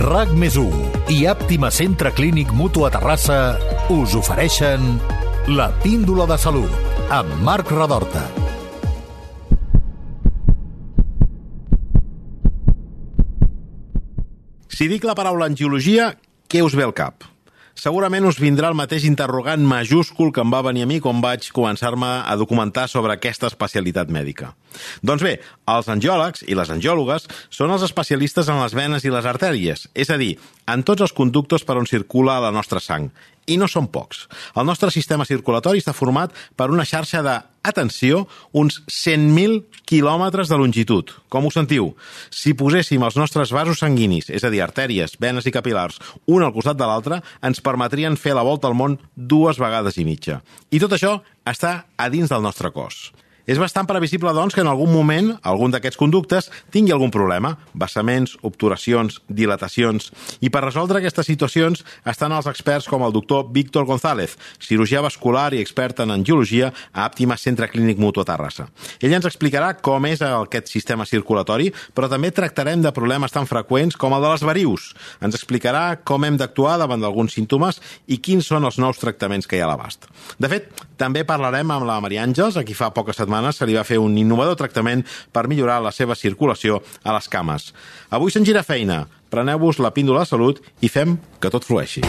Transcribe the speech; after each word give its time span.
RAC 0.00 0.30
més 0.32 0.54
i 1.12 1.26
Àptima 1.28 1.68
Centre 1.68 2.08
Clínic 2.16 2.54
Mutu 2.56 2.86
a 2.86 2.90
Terrassa 2.94 3.58
us 3.92 4.14
ofereixen 4.16 4.94
la 5.52 5.66
píndola 5.82 6.24
de 6.30 6.38
salut 6.40 6.72
amb 7.12 7.34
Marc 7.44 7.68
Radorta. 7.74 8.22
Si 14.72 14.88
dic 14.88 15.04
la 15.04 15.18
paraula 15.18 15.50
angiologia, 15.52 16.14
què 16.48 16.64
us 16.64 16.72
ve 16.72 16.88
al 16.88 16.96
cap? 16.96 17.29
Segurament 17.78 18.26
us 18.26 18.40
vindrà 18.42 18.68
el 18.70 18.76
mateix 18.78 19.04
interrogant 19.06 19.62
majúscul 19.66 20.32
que 20.34 20.42
em 20.42 20.50
va 20.52 20.62
venir 20.66 20.84
a 20.84 20.88
mi 20.90 20.98
quan 21.00 21.22
vaig 21.22 21.48
començar-me 21.54 22.08
a 22.26 22.36
documentar 22.36 22.88
sobre 22.90 23.14
aquesta 23.14 23.48
especialitat 23.50 24.10
mèdica. 24.10 24.52
Doncs 25.06 25.22
bé, 25.24 25.36
els 25.70 25.88
angiòlegs 25.88 26.44
i 26.46 26.58
les 26.58 26.70
angiòlogues 26.70 27.28
són 27.48 27.70
els 27.70 27.86
especialistes 27.86 28.50
en 28.50 28.60
les 28.62 28.74
venes 28.76 29.06
i 29.06 29.14
les 29.14 29.26
artèries, 29.26 29.86
és 29.94 30.10
a 30.10 30.18
dir, 30.20 30.34
en 30.66 30.82
tots 30.82 31.06
els 31.06 31.14
conductes 31.16 31.64
per 31.64 31.78
on 31.78 31.88
circula 31.88 32.40
la 32.42 32.52
nostra 32.54 32.82
sang. 32.82 33.10
I 33.48 33.56
no 33.60 33.68
són 33.68 33.88
pocs. 33.90 34.26
El 34.58 34.66
nostre 34.68 34.90
sistema 34.94 35.26
circulatori 35.28 35.80
està 35.80 35.94
format 35.96 36.34
per 36.56 36.68
una 36.70 36.84
xarxa 36.86 37.22
de, 37.24 37.38
atenció, 37.62 38.26
uns 38.52 38.80
100.000 38.88 39.82
quilòmetres 39.88 40.50
de 40.50 40.58
longitud. 40.60 41.14
Com 41.32 41.46
ho 41.46 41.52
sentiu? 41.54 41.92
Si 42.30 42.54
poséssim 42.58 43.02
els 43.06 43.18
nostres 43.20 43.52
vasos 43.54 43.82
sanguinis, 43.82 44.30
és 44.30 44.44
a 44.44 44.52
dir, 44.52 44.62
artèries, 44.64 45.16
venes 45.20 45.48
i 45.48 45.54
capilars, 45.54 46.00
un 46.26 46.44
al 46.44 46.54
costat 46.54 46.78
de 46.78 46.88
l'altre, 46.88 47.20
ens 47.42 47.62
permetrien 47.64 48.18
fer 48.20 48.36
la 48.36 48.46
volta 48.46 48.68
al 48.68 48.78
món 48.78 48.98
dues 49.16 49.60
vegades 49.60 49.98
i 49.98 50.06
mitja. 50.08 50.40
I 50.70 50.80
tot 50.82 50.94
això 50.96 51.18
està 51.48 51.74
a 51.96 52.08
dins 52.12 52.30
del 52.30 52.44
nostre 52.44 52.72
cos. 52.74 53.10
És 53.46 53.58
bastant 53.58 53.88
previsible, 53.88 54.32
doncs, 54.36 54.54
que 54.54 54.64
en 54.64 54.70
algun 54.70 54.92
moment 54.92 55.32
algun 55.46 55.72
d'aquests 55.72 55.98
conductes 56.00 56.50
tingui 56.72 56.92
algun 56.92 57.12
problema, 57.14 57.56
vessaments, 57.74 58.36
obturacions, 58.42 59.20
dilatacions... 59.28 60.10
I 60.40 60.48
per 60.52 60.62
resoldre 60.64 61.00
aquestes 61.00 61.28
situacions 61.28 61.82
estan 62.08 62.32
els 62.32 62.46
experts 62.48 62.88
com 62.88 63.02
el 63.04 63.12
doctor 63.12 63.48
Víctor 63.52 63.84
González, 63.88 64.36
cirurgià 64.62 65.02
vascular 65.04 65.50
i 65.54 65.60
expert 65.60 66.00
en 66.04 66.14
angiologia 66.14 66.70
a 66.92 67.04
Àptima 67.04 67.36
Centre 67.40 67.68
Clínic 67.68 68.00
Mutu 68.00 68.22
a 68.22 68.26
Terrassa. 68.28 68.68
Ell 69.00 69.14
ens 69.16 69.28
explicarà 69.28 69.72
com 69.80 70.06
és 70.08 70.22
aquest 70.24 70.70
sistema 70.72 71.06
circulatori, 71.08 71.70
però 71.94 72.08
també 72.10 72.32
tractarem 72.34 72.82
de 72.84 72.94
problemes 72.96 73.34
tan 73.34 73.48
freqüents 73.50 73.98
com 74.00 74.14
el 74.16 74.24
de 74.24 74.32
les 74.32 74.46
varius. 74.46 74.90
Ens 75.20 75.36
explicarà 75.36 76.00
com 76.04 76.24
hem 76.24 76.38
d'actuar 76.40 76.78
davant 76.80 77.02
d'alguns 77.02 77.36
símptomes 77.36 77.80
i 78.08 78.20
quins 78.22 78.46
són 78.46 78.68
els 78.68 78.80
nous 78.80 79.00
tractaments 79.00 79.48
que 79.48 79.58
hi 79.58 79.64
ha 79.64 79.68
a 79.68 79.72
l'abast. 79.72 80.08
De 80.40 80.48
fet, 80.50 80.70
també 81.00 81.24
parlarem 81.24 81.70
amb 81.72 81.86
la 81.88 82.00
Maria 82.04 82.24
Àngels, 82.26 82.58
a 82.60 82.64
qui 82.66 82.76
fa 82.76 82.90
poques 82.96 83.16
setmanes 83.16 83.39
setmanes 83.40 83.56
se 83.56 83.66
li 83.66 83.76
va 83.76 83.84
fer 83.84 83.98
un 83.98 84.16
innovador 84.18 84.56
tractament 84.56 85.04
per 85.32 85.48
millorar 85.48 85.80
la 85.82 85.92
seva 85.92 86.14
circulació 86.14 86.82
a 87.02 87.14
les 87.16 87.28
cames. 87.28 87.72
Avui 88.10 88.30
se'n 88.30 88.44
gira 88.44 88.62
feina. 88.62 89.06
Preneu-vos 89.30 89.78
la 89.78 89.92
píndola 89.94 90.24
de 90.24 90.30
salut 90.30 90.60
i 90.80 90.88
fem 90.88 91.16
que 91.40 91.50
tot 91.50 91.64
flueixi. 91.64 92.02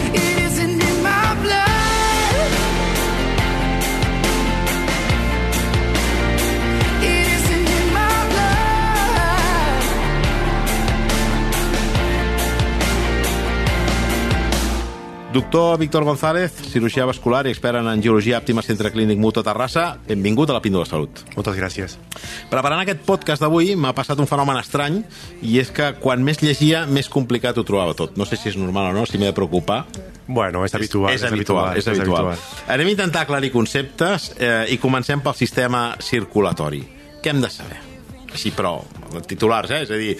Doctor 15.32 15.78
Víctor 15.78 16.04
González, 16.04 16.52
cirurgià 16.68 17.06
vascular 17.08 17.46
i 17.46 17.52
expert 17.54 17.78
en 17.80 17.86
angiologia 17.88 18.36
òptima 18.36 18.60
Centre 18.60 18.90
Clínic 18.92 19.16
Mutu 19.16 19.40
a 19.40 19.44
Terrassa, 19.46 19.84
benvingut 20.04 20.50
a 20.52 20.56
la 20.58 20.60
Píndola 20.60 20.84
Salut. 20.84 21.22
Moltes 21.32 21.56
gràcies. 21.56 21.94
Preparant 22.50 22.82
aquest 22.82 23.00
podcast 23.06 23.40
d'avui 23.40 23.72
m'ha 23.72 23.94
passat 23.96 24.20
un 24.20 24.28
fenomen 24.28 24.60
estrany 24.60 24.98
i 25.40 25.56
és 25.62 25.70
que 25.72 25.94
quan 26.02 26.20
més 26.20 26.42
llegia, 26.44 26.82
més 26.84 27.08
complicat 27.08 27.56
ho 27.56 27.64
trobava 27.64 27.94
tot. 27.96 28.18
No 28.20 28.26
sé 28.28 28.36
si 28.36 28.50
és 28.50 28.58
normal 28.60 28.90
o 28.90 28.98
no, 28.98 29.06
si 29.08 29.16
m'he 29.16 29.30
de 29.30 29.36
preocupar. 29.38 29.86
Bueno, 30.26 30.66
és 30.68 30.76
habitual. 30.76 31.14
És, 31.14 31.22
és, 31.22 31.30
habitual, 31.30 31.78
és, 31.80 31.88
habitual, 31.88 32.28
és 32.28 32.42
habitual. 32.42 32.68
Anem 32.76 32.92
a 32.92 32.94
intentar 32.98 33.24
aclarir 33.24 33.54
conceptes 33.56 34.34
eh, 34.36 34.66
i 34.68 34.76
comencem 34.82 35.24
pel 35.24 35.38
sistema 35.38 35.94
circulatori. 35.96 36.84
Què 37.24 37.32
hem 37.32 37.40
de 37.40 37.50
saber? 37.52 37.91
Així, 38.32 38.52
però, 38.56 38.78
titulars, 39.28 39.70
eh? 39.70 39.82
És 39.84 39.92
a 39.92 39.98
dir, 40.00 40.16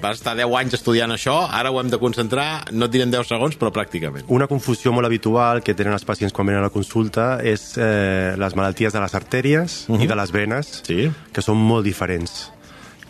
vas 0.00 0.16
estar 0.18 0.34
10 0.38 0.56
anys 0.60 0.78
estudiant 0.78 1.12
això, 1.12 1.36
ara 1.50 1.70
ho 1.70 1.80
hem 1.80 1.90
de 1.92 2.00
concentrar, 2.00 2.64
no 2.72 2.88
et 2.88 2.94
direm 2.94 3.12
10 3.12 3.28
segons, 3.34 3.58
però 3.60 3.72
pràcticament. 3.74 4.24
Una 4.32 4.48
confusió 4.50 4.92
molt 4.92 5.06
habitual 5.06 5.62
que 5.64 5.76
tenen 5.76 5.96
els 5.96 6.06
pacients 6.08 6.32
quan 6.32 6.48
venen 6.48 6.62
a 6.62 6.68
la 6.68 6.74
consulta 6.74 7.38
és 7.44 7.74
eh, 7.76 8.34
les 8.40 8.56
malalties 8.56 8.94
de 8.94 9.04
les 9.04 9.14
artèries 9.14 9.84
uh 9.88 9.94
-huh. 9.94 10.00
i 10.00 10.04
mhm. 10.04 10.08
de 10.08 10.16
les 10.16 10.32
venes, 10.32 10.82
sí. 10.86 11.10
que 11.32 11.42
són 11.42 11.56
molt 11.56 11.84
diferents 11.84 12.54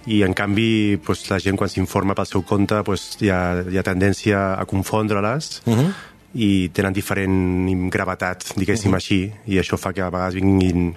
i 0.06 0.22
en 0.22 0.34
canvi 0.34 0.98
pues, 1.04 1.28
la 1.30 1.38
gent 1.40 1.56
quan 1.56 1.70
s'informa 1.70 2.14
pel 2.14 2.26
seu 2.26 2.42
compte 2.42 2.82
pues, 2.84 3.16
hi, 3.20 3.30
ha, 3.32 3.62
hi 3.70 3.78
ha 3.78 3.82
tendència 3.86 4.54
a 4.58 4.64
confondre-les 4.68 5.62
uh 5.64 5.74
-huh. 5.74 5.92
i 6.34 6.68
tenen 6.68 6.92
diferent 6.92 7.90
gravetat, 7.90 8.52
diguéssim 8.56 8.90
uh 8.90 8.94
-huh. 8.94 8.96
així, 8.96 9.32
i 9.46 9.58
això 9.58 9.76
fa 9.76 9.92
que 9.92 10.02
a 10.02 10.10
vegades 10.10 10.34
vinguin 10.34 10.96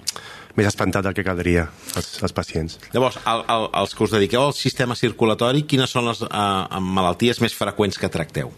més 0.58 0.68
espantat 0.68 1.06
del 1.06 1.14
que 1.16 1.24
caldria 1.26 1.68
als, 1.96 2.16
als 2.22 2.34
pacients. 2.34 2.78
Llavors, 2.94 3.18
el, 3.24 3.44
el, 3.54 3.68
els 3.82 3.94
que 3.94 4.06
us 4.06 4.14
dediqueu 4.14 4.48
al 4.48 4.56
sistema 4.56 4.96
circulatori, 4.98 5.64
quines 5.70 5.92
són 5.94 6.10
les 6.10 6.24
uh, 6.26 6.80
malalties 6.82 7.40
més 7.44 7.54
freqüents 7.56 8.00
que 8.00 8.10
tracteu? 8.12 8.50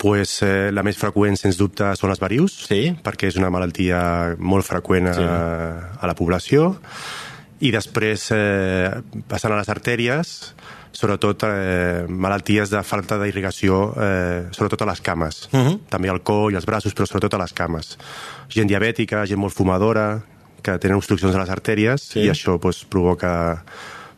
Pues, 0.00 0.38
eh, 0.40 0.70
la 0.72 0.80
més 0.80 0.96
freqüent, 0.96 1.36
sens 1.36 1.58
dubte, 1.60 1.90
són 2.00 2.08
les 2.08 2.20
varius, 2.22 2.54
sí. 2.70 2.94
perquè 3.04 3.28
és 3.28 3.36
una 3.36 3.50
malaltia 3.52 3.98
molt 4.40 4.64
freqüent 4.64 5.10
a, 5.10 5.16
sí. 5.18 5.26
a 6.00 6.08
la 6.08 6.14
població. 6.16 6.70
I 7.60 7.68
després, 7.74 8.30
eh, 8.32 8.88
passant 9.28 9.52
a 9.52 9.58
les 9.58 9.68
artèries, 9.68 10.30
sobretot 10.96 11.44
eh, 11.44 12.06
malalties 12.08 12.72
de 12.72 12.80
falta 12.82 13.18
d'irrigació, 13.20 13.82
eh, 14.00 14.48
sobretot 14.56 14.86
a 14.86 14.88
les 14.88 15.04
cames. 15.04 15.48
Uh 15.52 15.60
-huh. 15.60 15.78
També 15.92 16.08
al 16.08 16.22
coll, 16.22 16.56
als 16.56 16.66
braços, 16.66 16.94
però 16.94 17.06
sobretot 17.06 17.34
a 17.34 17.42
les 17.44 17.52
cames. 17.52 17.98
Gent 18.48 18.68
diabètica, 18.68 19.26
gent 19.26 19.38
molt 19.38 19.54
fumadora, 19.54 20.22
que 20.62 20.78
tenen 20.82 21.00
obstruccions 21.00 21.34
a 21.34 21.40
les 21.42 21.50
artèries 21.50 22.10
sí. 22.12 22.24
i 22.24 22.30
això 22.32 22.58
pues, 22.60 22.84
provoca 22.84 23.32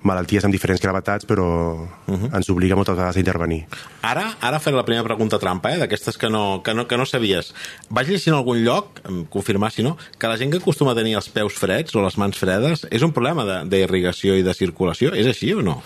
malalties 0.03 0.45
amb 0.45 0.55
diferents 0.55 0.83
gravetats, 0.83 1.27
però 1.27 1.47
uh 1.47 1.89
-huh. 2.07 2.31
ens 2.35 2.51
obliga 2.51 2.75
moltes 2.75 2.97
vegades 2.97 3.17
a 3.17 3.21
intervenir. 3.21 3.67
Ara, 4.03 4.37
ara 4.41 4.59
fer 4.59 4.73
la 4.73 4.85
primera 4.85 5.05
pregunta 5.05 5.39
trampa, 5.39 5.73
eh, 5.73 5.79
d'aquestes 5.79 6.19
que, 6.19 6.29
no, 6.29 6.63
que, 6.63 6.75
no, 6.75 6.87
que 6.87 6.97
no 6.97 7.07
sabies. 7.07 7.55
Vaig 7.89 8.09
llegir 8.09 8.33
en 8.33 8.39
algun 8.39 8.65
lloc, 8.65 9.01
confirmar 9.31 9.71
si 9.71 9.83
no, 9.83 9.97
que 10.19 10.27
la 10.27 10.37
gent 10.37 10.51
que 10.51 10.59
acostuma 10.59 10.93
a 10.93 10.95
tenir 10.95 11.15
els 11.15 11.29
peus 11.29 11.55
freds 11.55 11.95
o 11.95 12.03
les 12.03 12.19
mans 12.19 12.37
fredes 12.37 12.87
és 12.91 13.03
un 13.03 13.13
problema 13.13 13.65
d'irrigació 13.65 14.37
i 14.37 14.43
de 14.43 14.55
circulació. 14.55 15.15
És 15.15 15.27
així 15.27 15.53
o 15.53 15.63
no? 15.63 15.83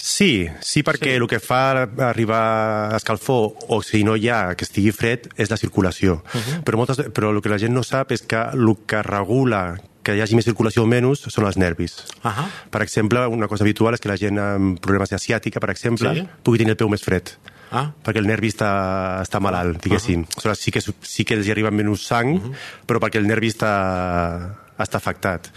Sí, 0.00 0.48
sí, 0.64 0.80
perquè 0.82 1.12
sí. 1.12 1.18
el 1.18 1.26
que 1.28 1.38
fa 1.44 1.84
arribar 2.08 2.40
a 2.94 2.96
escalfor, 2.96 3.52
o 3.68 3.82
si 3.84 4.00
no 4.02 4.16
hi 4.16 4.30
ha 4.32 4.54
que 4.56 4.64
estigui 4.64 4.94
fred, 4.96 5.28
és 5.36 5.52
la 5.52 5.58
circulació. 5.60 6.22
Uh 6.24 6.40
-huh. 6.40 6.62
però, 6.64 6.76
moltes, 6.76 6.98
però 7.12 7.30
el 7.30 7.42
que 7.42 7.50
la 7.50 7.58
gent 7.58 7.74
no 7.74 7.82
sap 7.82 8.12
és 8.12 8.22
que 8.22 8.40
el 8.52 8.76
que 8.86 9.02
regula 9.02 9.76
que 10.02 10.16
hi 10.16 10.20
hagi 10.22 10.34
més 10.34 10.46
circulació 10.46 10.84
o 10.84 10.86
menys 10.86 11.26
són 11.28 11.44
els 11.44 11.56
nervis. 11.56 12.04
Uh 12.24 12.30
-huh. 12.30 12.48
Per 12.70 12.82
exemple, 12.82 13.26
una 13.26 13.46
cosa 13.46 13.64
habitual 13.64 13.94
és 13.94 14.00
que 14.00 14.08
la 14.08 14.16
gent 14.16 14.38
amb 14.38 14.80
problemes 14.80 15.12
asiàtica, 15.12 15.60
per 15.60 15.70
exemple, 15.70 16.14
sí? 16.14 16.28
pugui 16.42 16.58
tenir 16.58 16.70
el 16.70 16.76
peu 16.76 16.88
més 16.88 17.02
fred. 17.02 17.30
Ah. 17.72 17.92
perquè 18.02 18.18
el 18.18 18.26
nervi 18.26 18.48
està, 18.48 19.22
està 19.22 19.38
malalt, 19.38 19.80
diguéssim. 19.80 20.20
Uh 20.20 20.26
-huh. 20.26 20.32
Aleshores, 20.34 20.58
sí 20.58 20.70
que, 20.72 20.80
sí 20.80 21.24
que 21.24 21.34
els 21.34 21.46
hi 21.46 21.52
arriba 21.52 21.70
menys 21.70 22.04
sang, 22.04 22.34
uh 22.34 22.42
-huh. 22.42 22.54
però 22.84 22.98
perquè 22.98 23.18
el 23.18 23.28
nervi 23.28 23.46
està, 23.46 24.56
està 24.76 24.96
afectat 24.96 25.50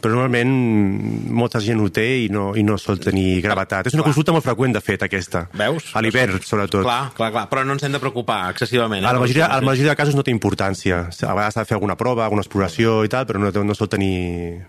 però 0.00 0.16
normalment 0.16 1.30
molta 1.40 1.60
gent 1.62 1.80
ho 1.80 1.88
té 1.92 2.06
i 2.24 2.28
no, 2.32 2.50
i 2.56 2.64
no 2.66 2.78
sol 2.80 2.98
tenir 3.02 3.40
gravetat. 3.44 3.90
És 3.90 3.96
una 3.96 4.02
clar. 4.02 4.10
consulta 4.10 4.34
molt 4.36 4.46
freqüent, 4.46 4.74
de 4.76 4.82
fet, 4.84 5.04
aquesta. 5.06 5.46
Veus? 5.56 5.90
A 5.94 6.02
l'hivern, 6.04 6.40
sobretot. 6.44 6.82
Clar, 6.86 7.12
clar, 7.16 7.30
clar, 7.36 7.46
però 7.52 7.64
no 7.66 7.76
ens 7.76 7.86
hem 7.86 7.94
de 7.96 8.02
preocupar 8.02 8.42
excessivament. 8.54 9.04
Eh? 9.04 9.08
A, 9.08 9.14
la 9.16 9.22
majoria, 9.22 9.46
a 9.46 9.60
la 9.60 9.68
majoria 9.70 9.94
de 9.94 10.00
casos 10.00 10.18
no 10.18 10.26
té 10.26 10.34
importància. 10.34 11.06
A 11.10 11.36
vegades 11.36 11.56
s'ha 11.56 11.64
de 11.64 11.70
fer 11.70 11.78
alguna 11.78 11.98
prova, 12.00 12.26
alguna 12.26 12.44
exploració 12.46 13.00
i 13.06 13.12
tal, 13.12 13.28
però 13.28 13.42
no, 13.42 13.52
no 13.52 13.76
sol 13.76 13.90
tenir 13.92 14.12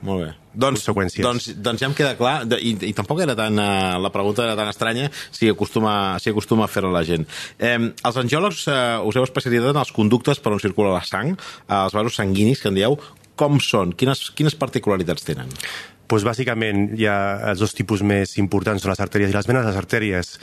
molt 0.06 0.26
bé. 0.26 0.32
Doncs, 0.52 0.82
conseqüències. 0.82 1.24
Doncs, 1.24 1.48
doncs 1.64 1.80
ja 1.80 1.88
em 1.88 1.96
queda 1.96 2.16
clar, 2.20 2.42
i, 2.60 2.74
i 2.90 2.92
tampoc 2.96 3.22
era 3.24 3.36
tan, 3.40 3.56
uh, 3.56 3.96
la 4.04 4.12
pregunta 4.12 4.44
era 4.44 4.58
tan 4.60 4.68
estranya 4.72 5.08
si 5.32 5.48
acostuma, 5.52 6.20
si 6.20 6.34
acostuma 6.34 6.68
a 6.68 6.72
fer-la 6.72 6.92
la 6.92 7.06
gent. 7.08 7.24
Eh, 7.56 7.78
els 7.80 8.20
angiòlegs 8.20 8.66
uh, 8.68 9.00
us 9.08 9.16
heu 9.16 9.28
especialitzat 9.28 9.72
en 9.72 9.82
els 9.86 9.96
conductes 9.96 10.44
per 10.44 10.52
on 10.52 10.60
circula 10.64 10.92
la 10.98 11.06
sang, 11.08 11.38
uh, 11.38 11.86
els 11.86 11.96
vasos 11.96 12.20
sanguinis, 12.20 12.60
que 12.60 12.72
en 12.72 12.80
dieu 12.82 13.00
com 13.42 13.58
són? 13.64 13.96
Quines, 13.98 14.30
quines 14.38 14.56
particularitats 14.60 15.26
tenen? 15.26 15.50
Pues 16.12 16.26
bàsicament 16.28 16.90
hi 17.00 17.06
ha 17.08 17.18
els 17.54 17.62
dos 17.64 17.72
tipus 17.72 18.02
més 18.04 18.34
importants 18.42 18.84
són 18.84 18.92
les 18.92 19.00
artèries 19.00 19.32
i 19.32 19.36
les 19.36 19.48
venes. 19.48 19.64
Les 19.64 19.78
artèries 19.80 20.34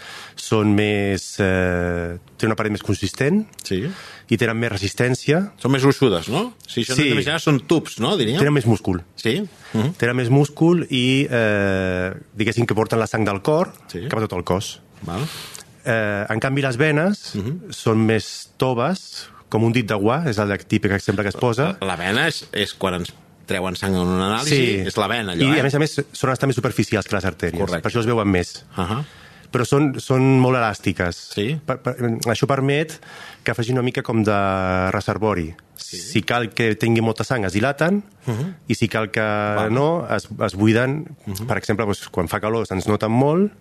són 0.40 0.72
més... 0.76 1.26
Eh, 1.44 2.16
tenen 2.40 2.54
una 2.54 2.56
paret 2.56 2.72
més 2.72 2.84
consistent 2.84 3.42
sí. 3.68 3.82
i 3.84 4.38
tenen 4.40 4.56
més 4.56 4.72
resistència. 4.72 5.42
Són 5.60 5.74
més 5.74 5.84
gruixudes, 5.84 6.30
no? 6.32 6.46
Si 6.64 6.86
això 6.86 6.96
sí. 6.96 7.10
no 7.12 7.36
són 7.44 7.60
tubs, 7.68 7.98
no? 8.00 8.14
Diríem? 8.16 8.40
Tenen 8.40 8.56
més 8.56 8.68
múscul. 8.70 9.02
Sí. 9.20 9.42
Uh 9.42 9.44
mhm. 9.44 9.84
-huh. 9.84 9.94
Tenen 10.00 10.16
més 10.16 10.32
múscul 10.32 10.86
i 10.88 11.28
eh, 11.28 12.16
diguéssim 12.32 12.64
que 12.64 12.74
porten 12.74 12.98
la 12.98 13.06
sang 13.06 13.28
del 13.28 13.42
cor 13.42 13.74
sí. 13.92 14.08
cap 14.08 14.18
a 14.18 14.26
tot 14.26 14.38
el 14.38 14.44
cos. 14.44 14.80
Val. 15.02 15.20
Eh, 15.84 16.24
en 16.28 16.40
canvi, 16.40 16.62
les 16.62 16.76
venes 16.76 17.34
uh 17.34 17.38
mhm. 17.38 17.48
-huh. 17.48 17.72
són 17.72 18.06
més 18.06 18.50
toves, 18.56 19.28
com 19.48 19.64
un 19.64 19.72
dit 19.72 19.86
de 19.88 19.96
guà, 19.98 20.22
és 20.30 20.38
el 20.42 20.52
típic 20.68 20.92
exemple 20.96 21.24
que 21.24 21.32
es 21.32 21.38
posa. 21.40 21.72
La, 21.84 21.96
vena 22.00 22.26
és, 22.28 22.42
és 22.52 22.74
quan 22.78 23.00
ens 23.00 23.12
treuen 23.48 23.78
sang 23.80 23.96
en 23.96 24.04
una 24.04 24.26
anàlisi, 24.28 24.56
sí. 24.56 24.74
és 24.90 24.98
la 25.00 25.08
vena, 25.10 25.32
allò, 25.32 25.46
I, 25.46 25.56
eh? 25.56 25.62
a 25.62 25.64
més 25.66 25.76
a 25.76 25.80
més, 25.80 25.94
són 26.12 26.34
estar 26.34 26.48
més 26.50 26.58
superficials 26.58 27.08
que 27.08 27.16
les 27.16 27.28
artèries. 27.28 27.60
Correcte. 27.60 27.84
Per 27.86 27.92
això 27.92 28.04
es 28.04 28.10
veuen 28.10 28.28
més. 28.28 28.58
Uh 28.76 28.84
-huh. 28.84 29.00
però 29.48 29.64
són, 29.64 29.94
són 29.98 30.22
molt 30.40 30.58
elàstiques. 30.58 31.16
Sí? 31.34 31.58
Per, 31.64 31.78
per, 31.80 31.94
això 32.28 32.46
permet 32.46 33.00
que 33.42 33.54
faci 33.54 33.72
una 33.72 33.82
mica 33.82 34.02
com 34.02 34.22
de 34.22 34.90
reservori. 34.90 35.54
Sí. 35.74 35.96
Si 35.96 36.22
cal 36.22 36.50
que 36.52 36.74
tingui 36.74 37.00
molta 37.00 37.24
sang, 37.24 37.44
es 37.46 37.52
dilaten, 37.52 38.02
uh 38.26 38.34
-huh. 38.34 38.54
i 38.66 38.74
si 38.74 38.88
cal 38.88 39.10
que 39.10 39.20
Val. 39.20 39.72
no, 39.72 40.06
es, 40.16 40.28
es 40.46 40.54
buiden. 40.54 41.06
Uh 41.26 41.32
-huh. 41.32 41.46
Per 41.46 41.56
exemple, 41.56 41.86
doncs, 41.86 42.08
quan 42.08 42.28
fa 42.28 42.40
calor 42.40 42.66
se'ns 42.66 42.86
noten 42.86 43.10
molt, 43.10 43.52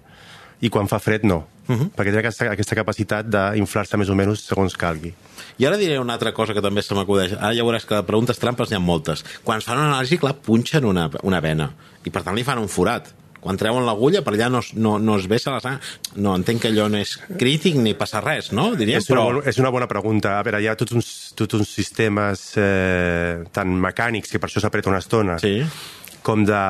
i 0.61 0.69
quan 0.69 0.87
fa 0.89 0.99
fred 0.99 1.23
no, 1.23 1.45
uh 1.67 1.75
-huh. 1.75 1.89
perquè 1.95 2.11
té 2.11 2.19
aquesta, 2.19 2.51
aquesta 2.51 2.75
capacitat 2.75 3.25
d'inflar-se 3.25 3.97
més 3.97 4.09
o 4.09 4.15
menys 4.15 4.45
segons 4.47 4.75
calgui. 4.75 5.13
I 5.57 5.65
ara 5.65 5.77
diré 5.77 5.99
una 5.99 6.13
altra 6.13 6.33
cosa 6.33 6.53
que 6.53 6.61
també 6.61 6.81
se 6.81 6.93
m'acudeix. 6.93 7.33
Ara 7.33 7.53
ja 7.53 7.63
veuràs 7.63 7.85
que 7.85 7.95
de 7.95 8.03
preguntes 8.03 8.37
trampes 8.37 8.69
n'hi 8.69 8.75
ha 8.75 8.79
moltes. 8.79 9.23
Quan 9.43 9.57
es 9.57 9.65
fan 9.65 9.77
una 9.77 9.93
anàlisi, 9.97 10.17
clar, 10.19 10.35
punxen 10.35 10.85
una, 10.85 11.09
una 11.23 11.39
vena. 11.39 11.71
I 12.05 12.09
per 12.09 12.23
tant 12.23 12.35
li 12.35 12.43
fan 12.43 12.59
un 12.59 12.67
forat. 12.67 13.13
Quan 13.39 13.57
treuen 13.57 13.85
l'agulla, 13.85 14.21
per 14.23 14.33
allà 14.33 14.49
no, 14.49 14.61
no, 14.73 14.97
no 14.99 15.17
es 15.17 15.27
vessa 15.27 15.51
la 15.51 15.59
sang. 15.59 15.79
No, 16.15 16.35
entenc 16.35 16.61
que 16.61 16.67
allò 16.67 16.89
no 16.89 16.97
és 16.97 17.17
crític 17.37 17.75
ni 17.75 17.93
passa 17.93 18.19
res, 18.19 18.51
no? 18.51 18.75
Diríem, 18.75 18.97
És 18.97 19.09
una, 19.09 19.21
però... 19.21 19.43
és 19.45 19.57
una 19.57 19.69
bona 19.69 19.87
pregunta. 19.87 20.39
A 20.39 20.43
veure, 20.43 20.61
hi 20.61 20.67
ha 20.67 20.75
tots 20.75 20.91
uns, 20.91 21.33
tots 21.35 21.53
uns 21.53 21.69
sistemes 21.69 22.57
eh, 22.57 23.43
tan 23.53 23.67
mecànics 23.81 24.31
que 24.31 24.39
per 24.39 24.49
això 24.49 24.59
s'apreta 24.59 24.89
una 24.89 24.99
estona, 24.99 25.37
Sí. 25.39 25.63
com, 26.23 26.43
de, 26.45 26.63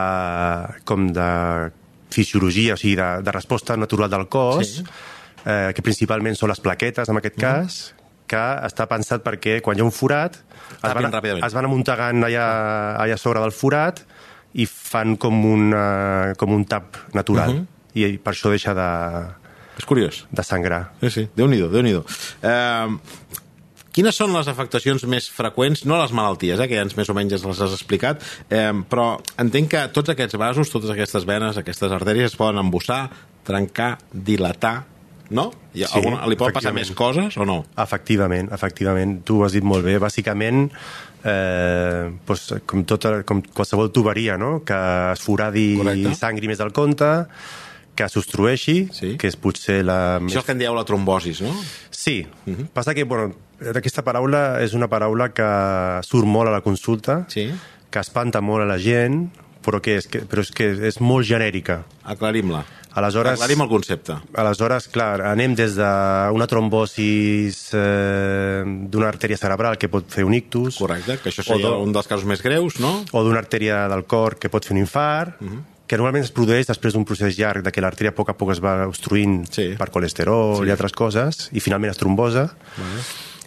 com 0.85 1.07
de 1.13 1.71
fisiologia, 2.09 2.73
o 2.73 2.77
sigui, 2.77 2.95
de, 2.95 3.07
de 3.23 3.31
resposta 3.31 3.75
natural 3.77 4.09
del 4.09 4.27
cos, 4.27 4.77
Sí. 4.77 4.83
eh, 5.45 5.71
que 5.75 5.81
principalment 5.81 6.35
són 6.35 6.49
les 6.49 6.59
plaquetes, 6.59 7.09
en 7.09 7.17
aquest 7.17 7.37
cas, 7.39 7.77
que 8.27 8.35
està 8.67 8.87
pensat 8.91 9.23
perquè 9.23 9.61
quan 9.63 9.77
hi 9.77 9.81
ha 9.81 9.85
un 9.87 9.91
forat 9.95 10.35
es 10.35 10.93
van, 10.93 11.05
es 11.45 11.53
van 11.55 11.65
amuntegant 11.65 12.23
allà, 12.27 12.47
allà 12.99 13.15
sobre 13.17 13.39
del 13.39 13.53
forat 13.55 14.01
i 14.59 14.65
fan 14.67 15.15
com, 15.15 15.37
una, 15.45 16.33
com 16.37 16.51
un 16.51 16.65
tap 16.65 16.97
natural. 17.15 17.53
Mhm. 17.53 17.67
I 17.97 18.17
per 18.21 18.33
això 18.33 18.49
deixa 18.51 18.73
de, 18.75 18.89
És 19.77 19.85
curiós. 19.85 20.25
de 20.29 20.43
sangrar. 20.43 20.91
Sí, 21.01 21.09
sí, 21.09 21.23
déu-n'hi-do, 21.35 21.69
déu 21.71 21.81
nhi 21.81 21.93
déu 21.95 22.03
eh, 22.43 22.97
Quines 23.97 24.13
són 24.13 24.29
les 24.35 24.45
afectacions 24.45 25.01
més 25.09 25.25
freqüents, 25.33 25.79
no 25.89 25.97
les 25.97 26.11
malalties, 26.13 26.59
eh, 26.61 26.67
que 26.69 26.77
ja 26.77 26.83
ens 26.85 26.93
més 26.93 27.09
o 27.09 27.15
menys 27.17 27.33
les 27.41 27.61
has 27.65 27.71
explicat, 27.73 28.21
eh, 28.53 28.69
però 28.91 29.07
entenc 29.41 29.71
que 29.71 29.81
tots 29.95 30.13
aquests 30.13 30.37
vasos, 30.37 30.69
totes 30.69 30.93
aquestes 30.93 31.25
venes, 31.25 31.57
aquestes 31.57 31.95
artèries 31.97 32.29
es 32.29 32.37
poden 32.37 32.61
embossar, 32.61 33.07
trencar, 33.47 33.95
dilatar, 34.13 34.75
no? 35.33 35.47
I 35.73 35.87
Sí, 35.87 35.97
alguna, 35.97 36.21
li 36.29 36.37
poden 36.37 36.59
passar 36.59 36.75
més 36.77 36.91
coses 36.93 37.39
o 37.41 37.45
no? 37.49 37.63
Efectivament, 37.81 38.51
efectivament. 38.53 39.17
Tu 39.25 39.39
ho 39.39 39.45
has 39.47 39.57
dit 39.57 39.65
molt 39.65 39.85
bé. 39.85 39.97
Bàsicament, 40.01 40.67
eh, 41.25 42.11
doncs, 42.27 42.47
com, 42.69 42.85
tota, 42.85 43.23
com 43.25 43.41
qualsevol 43.41 43.89
tuberia, 43.91 44.37
no? 44.37 44.59
que 44.65 44.77
es 45.15 45.25
foradi 45.25 45.71
Correcte. 45.81 46.13
sangri 46.21 46.53
més 46.53 46.61
del 46.61 46.71
compte, 46.71 47.09
que 47.97 48.05
s'obstrueixi, 48.13 48.77
Sí. 48.93 49.15
que 49.17 49.27
és 49.27 49.35
potser 49.35 49.81
la... 49.83 50.19
Això 50.21 50.37
és 50.37 50.43
el 50.43 50.45
que 50.45 50.55
en 50.55 50.61
dieu 50.61 50.75
la 50.77 50.85
trombosis, 50.85 51.41
no? 51.41 51.51
Sí, 51.89 52.21
uh 52.45 52.53
-huh. 52.53 52.67
passa 52.73 52.93
que 52.93 53.03
bueno, 53.03 53.33
aquesta 53.73 54.03
paraula 54.03 54.61
és 54.61 54.73
una 54.77 54.87
paraula 54.87 55.33
que 55.33 55.49
surt 56.03 56.25
molt 56.27 56.47
a 56.47 56.51
la 56.51 56.61
consulta, 56.61 57.25
Sí. 57.27 57.51
que 57.89 57.99
espanta 57.99 58.39
molt 58.41 58.61
a 58.63 58.65
la 58.65 58.77
gent, 58.77 59.29
però 59.65 59.81
que 59.81 59.97
és, 59.97 60.07
que, 60.07 60.21
però 60.21 60.39
és 60.41 60.51
que 60.51 60.87
és 60.87 61.01
molt 61.01 61.25
genèrica. 61.27 61.83
Aclarim-la. 62.05 62.63
Aleshores- 62.93 63.33
Aclarim 63.33 63.61
el 63.61 63.67
concepte. 63.69 64.13
Aleshores, 64.33 64.87
clar, 64.87 65.21
anem 65.21 65.53
des 65.55 65.75
d'una 65.75 66.47
trombosis 66.47 67.69
eh, 67.73 68.63
d'una 68.65 69.07
artèria 69.07 69.37
cerebral 69.37 69.77
que 69.77 69.89
pot 69.89 70.07
fer 70.09 70.23
un 70.23 70.33
ictus, 70.33 70.77
Correcte, 70.77 71.19
que 71.21 71.29
això 71.29 71.43
seria 71.43 71.69
un 71.77 71.91
dels 71.93 72.07
casos 72.07 72.25
més 72.25 72.41
greus, 72.41 72.79
no? 72.79 73.03
o 73.11 73.23
d'una 73.23 73.39
artèria 73.39 73.87
del 73.87 74.05
cor 74.05 74.37
que 74.39 74.49
pot 74.49 74.65
fer 74.65 74.73
un 74.73 74.79
infart, 74.79 75.35
que 75.87 75.95
normalment 75.95 76.23
es 76.25 76.31
produeix 76.35 76.67
després 76.67 76.93
d'un 76.93 77.05
procés 77.07 77.37
llarg 77.39 77.63
de 77.63 77.71
que 77.71 77.79
l'artèria 77.81 78.11
a 78.11 78.15
poc 78.15 78.29
a 78.29 78.33
poc 78.37 78.51
es 78.51 78.59
va 78.63 78.87
obstruint 78.87 79.45
Sí. 79.49 79.69
per 79.79 79.89
colesterol 79.89 80.57
Sí. 80.59 80.67
i 80.67 80.71
altres 80.71 80.91
coses, 80.91 81.49
i 81.53 81.59
finalment 81.63 81.91
es 81.91 81.97
trombosa. 81.97 82.49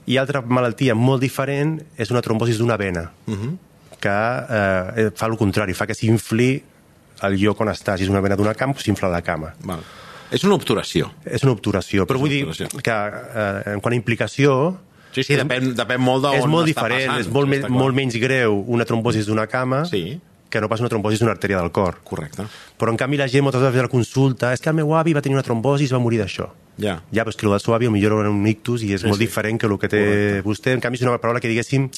I 0.07 0.17
altra 0.17 0.41
malaltia 0.41 0.95
molt 0.95 1.21
diferent 1.21 1.83
és 1.99 2.11
una 2.11 2.23
trombosis 2.23 2.59
d'una 2.59 2.77
vena, 2.81 3.11
que 4.01 4.09
eh, 4.09 5.11
fa 5.15 5.27
el 5.27 5.37
contrari, 5.37 5.75
fa 5.77 5.87
que 5.87 5.95
s'infli 5.95 6.63
el 7.23 7.37
lloc 7.37 7.61
on 7.61 7.69
estàs. 7.69 7.99
Si 8.01 8.05
és 8.05 8.09
una 8.11 8.21
vena 8.25 8.35
d'una 8.37 8.55
cama, 8.55 8.73
s'infla 8.81 9.11
la 9.13 9.21
cama. 9.23 9.53
Val. 9.63 9.83
És 10.33 10.43
una 10.47 10.55
obturació. 10.55 11.11
És 11.27 11.43
una 11.45 11.53
obturació, 11.53 12.07
però 12.07 12.17
És 12.17 12.21
vull 12.23 12.31
una 12.31 12.37
dir 12.39 12.47
obturació. 12.49 12.81
que 12.83 12.91
eh, 12.95 13.75
en 13.75 13.81
quant 13.81 13.93
a 13.93 13.97
implicació 13.97 14.79
Sí, 15.13 15.25
sí, 15.25 15.35
depèn, 15.35 15.75
depèn 15.75 15.99
molt 15.99 16.23
d'on 16.23 16.37
és 16.39 16.47
molt 16.47 16.69
està 16.69 16.71
diferent, 16.87 17.09
passant. 17.11 17.21
és 17.21 17.29
molt, 17.35 17.49
Està 17.51 17.69
me, 17.69 17.77
molt 17.83 17.95
menys 17.97 18.15
greu 18.23 18.61
una 18.69 18.85
trombosis 18.87 19.27
d'una 19.27 19.49
cama 19.49 19.85
Sí. 19.85 20.21
Que 20.51 20.61
no 20.61 20.69
pas 20.69 20.81
una 20.83 20.89
trombosis 20.91 21.21
d'una 21.23 21.33
artèria 21.33 21.61
del 21.61 21.71
cor. 21.71 22.01
Correcte. 22.05 22.45
Però 22.77 22.91
en 22.91 22.99
canvi 22.99 23.17
la 23.21 23.29
gent 23.31 23.45
moltes 23.47 23.61
vegades 23.63 23.81
a 23.81 23.87
la 23.87 23.93
consulta 23.93 24.53
és 24.53 24.61
que 24.61 24.69
el 24.69 24.77
meu 24.77 24.93
avi 24.99 25.15
va 25.15 25.23
tenir 25.23 25.37
una 25.39 25.45
trombosi 25.47 25.85
i 25.85 25.87
es 25.87 25.93
va 25.95 26.01
morir 26.03 26.19
d'això. 26.21 26.49
Ja. 26.81 26.99
Ja, 27.13 27.23
però 27.25 27.31
és 27.31 27.37
que 27.37 27.47
el 27.47 27.53
del 27.53 27.61
seu 27.61 27.75
avi 27.75 27.89
millor 27.93 28.19
era 28.21 28.31
un 28.31 28.47
ictus 28.49 28.83
i 28.83 28.93
és 28.95 29.03
Sí, 29.03 29.07
molt 29.07 29.19
sí. 29.21 29.27
diferent 29.27 29.61
que 29.61 29.67
el 29.67 29.79
que 29.79 29.89
té 29.89 30.01
Correcte. 30.03 30.43
vostè. 30.49 30.73
En 30.75 30.81
canvi 30.81 30.97
és 30.99 31.03
una 31.07 31.19
paraula 31.19 31.41
que, 31.41 31.49
diguéssim, 31.49 31.89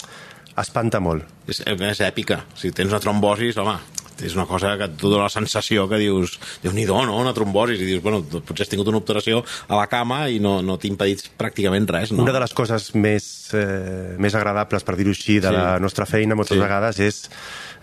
espanta 0.59 1.01
molt. 1.01 1.25
És, 1.49 1.61
és 1.65 2.01
èpica. 2.05 2.43
Si 2.55 2.71
tens 2.73 2.91
una 2.91 3.01
trombosis, 3.01 3.57
home, 3.57 3.79
és 4.21 4.35
una 4.37 4.47
cosa 4.47 4.77
que 4.79 4.89
tu 4.99 5.09
dona 5.11 5.25
la 5.25 5.33
sensació 5.33 5.89
que 5.89 5.99
dius, 6.01 6.39
déu 6.63 6.73
nhi 6.77 6.85
no? 6.85 7.01
Una 7.19 7.33
trombosis. 7.33 7.81
I 7.81 7.89
dius, 7.89 8.03
bueno, 8.03 8.23
potser 8.23 8.67
has 8.67 8.69
tingut 8.73 8.89
una 8.89 8.99
obturació 9.01 9.43
a 9.69 9.77
la 9.79 9.87
cama 9.87 10.29
i 10.29 10.39
no, 10.43 10.61
no 10.63 10.77
t'ha 10.79 10.91
impedit 10.91 11.25
pràcticament 11.39 11.89
res, 11.89 12.13
no? 12.13 12.23
Una 12.23 12.33
de 12.37 12.41
les 12.45 12.53
coses 12.53 12.93
més, 12.95 13.25
eh, 13.55 14.17
més 14.19 14.35
agradables, 14.35 14.85
per 14.85 14.97
dir-ho 14.97 15.11
així, 15.11 15.41
de 15.41 15.49
Sí. 15.49 15.55
la 15.55 15.79
nostra 15.79 16.07
feina 16.07 16.35
moltes 16.35 16.57
Sí. 16.57 16.63
vegades 16.63 16.99
és 17.01 17.31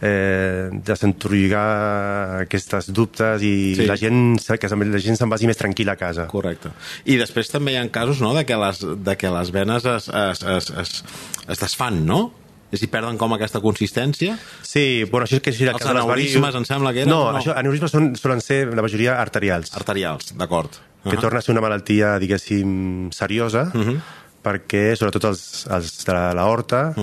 eh, 0.01 0.69
desentrolligar 0.71 2.41
aquestes 2.45 2.91
dubtes 2.93 3.41
i 3.43 3.75
Sí. 3.75 3.85
la 3.85 3.97
gent 3.97 4.39
que 4.59 4.67
la 4.69 4.99
gent 4.99 5.17
se'n 5.17 5.29
vagi 5.29 5.45
més 5.47 5.57
tranquil·la 5.57 5.93
a 5.93 5.97
casa. 5.97 6.27
Correcte. 6.27 6.71
I 7.05 7.17
després 7.17 7.49
també 7.49 7.73
hi 7.73 7.77
ha 7.77 7.89
casos 7.91 8.21
no, 8.21 8.33
de, 8.33 8.45
que 8.45 8.55
les, 8.55 8.79
de 8.79 9.17
que 9.17 9.29
les 9.29 9.51
venes 9.51 9.85
es, 9.85 10.07
es, 10.07 10.43
es, 10.43 10.69
es, 10.69 11.03
es 11.47 11.59
desfan, 11.59 12.05
no? 12.05 12.31
És 12.71 12.79
a 12.79 12.85
dir, 12.85 12.89
perden 12.91 13.17
com 13.17 13.33
aquesta 13.33 13.59
consistència. 13.61 14.37
Sí, 14.61 15.03
bueno, 15.09 15.25
això 15.25 15.37
és 15.39 15.41
que 15.41 15.51
si 15.51 15.63
el 15.63 15.69
Els 15.73 15.85
aneurismes, 15.85 16.53
em 16.55 16.65
sembla 16.65 16.91
que 16.93 17.01
eren, 17.01 17.09
No, 17.09 17.31
no? 17.31 17.39
això, 17.39 17.55
aneurismes 17.57 17.91
són, 17.91 18.15
solen 18.15 18.41
ser 18.41 18.67
la 18.75 18.81
majoria 18.85 19.19
arterials, 19.21 19.73
Arterials, 19.75 20.35
d'acord. 20.37 20.69
que 21.03 21.15
Ah. 21.17 21.19
torna 21.19 21.39
a 21.39 21.41
ser 21.41 21.51
una 21.53 21.61
malaltia, 21.61 22.19
diguéssim, 22.19 23.09
seriosa, 23.11 23.71
Mhm. 23.73 24.01
perquè 24.43 24.95
sobretot 24.95 25.23
els, 25.25 25.65
els 25.67 26.05
de 26.05 26.13
l'aorta, 26.13 26.93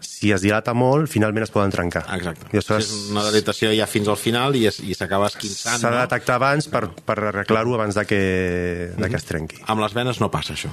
si 0.00 0.30
es 0.30 0.40
dilata 0.42 0.72
molt, 0.74 1.08
finalment 1.10 1.42
es 1.44 1.50
poden 1.50 1.70
trencar. 1.70 2.04
Mhm. 2.06 2.14
Exacte. 2.16 2.46
I 2.52 2.56
aleshores 2.56 2.84
és 2.86 3.10
una 3.10 3.24
dilatació 3.30 3.72
ja 3.76 3.86
fins 3.86 4.06
al 4.08 4.16
final 4.16 4.54
i, 4.54 4.66
es, 4.66 4.78
i 4.80 4.94
s'acaba 4.94 5.26
esquinçant. 5.26 5.80
s'ha 5.80 5.90
de 5.90 5.96
no? 5.96 6.00
detectar 6.02 6.36
abans 6.36 6.68
per, 6.68 6.88
per 6.90 7.18
arreglar-ho 7.18 7.74
abans 7.74 7.94
de 7.94 8.04
que, 8.06 8.92
de 8.96 9.08
que 9.10 9.16
es 9.16 9.24
trenqui. 9.24 9.56
Amb 9.66 9.80
les 9.80 9.92
venes 9.94 10.20
no 10.20 10.30
passa 10.30 10.54
això. 10.54 10.70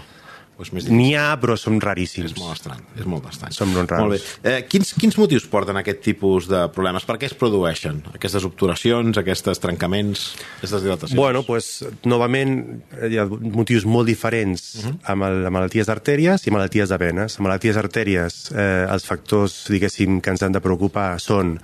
Més 0.56 0.70
difícil. 0.72 0.96
N'hi 0.96 1.14
ha, 1.20 1.36
però 1.42 1.58
són 1.60 1.82
raríssims. 1.84 2.32
És 2.32 2.38
molt 2.40 2.54
estrany, 2.56 2.80
és 2.98 3.06
molt 3.06 3.26
estrany. 3.28 3.52
Són 3.52 3.74
molt 3.74 3.92
raros. 3.92 4.06
Molt 4.06 4.44
bé. 4.44 4.52
Eh, 4.52 4.62
quins, 4.72 4.94
quins 4.96 5.18
motius 5.20 5.46
porten 5.52 5.76
aquest 5.78 6.00
tipus 6.06 6.48
de 6.48 6.62
problemes? 6.76 7.04
Per 7.06 7.18
què 7.20 7.28
es 7.28 7.34
produeixen 7.36 8.02
aquestes 8.14 8.46
obturacions, 8.48 9.18
aquests 9.20 9.60
trencaments, 9.60 10.24
aquestes 10.60 10.82
dilatacions? 10.86 11.20
Bueno, 11.20 11.44
pues, 11.44 11.84
novament 12.06 12.84
hi 13.10 13.18
ha 13.20 13.26
motius 13.28 13.86
molt 13.86 14.08
diferents 14.08 14.64
Mhm. 14.84 15.00
amb 15.04 15.24
el, 15.24 15.42
les 15.44 15.52
malalties 15.52 15.88
d'artèries 15.88 16.48
i 16.48 16.52
malalties 16.52 16.90
de 16.90 16.98
venes. 16.98 17.36
Amb 17.38 17.48
malalties 17.48 17.76
d'artèries, 17.76 18.52
eh, 18.56 18.88
els 18.90 19.06
factors, 19.06 19.66
diguéssim, 19.70 20.22
que 20.22 20.30
ens 20.30 20.42
han 20.44 20.52
de 20.54 20.62
preocupar 20.62 21.20
són 21.20 21.60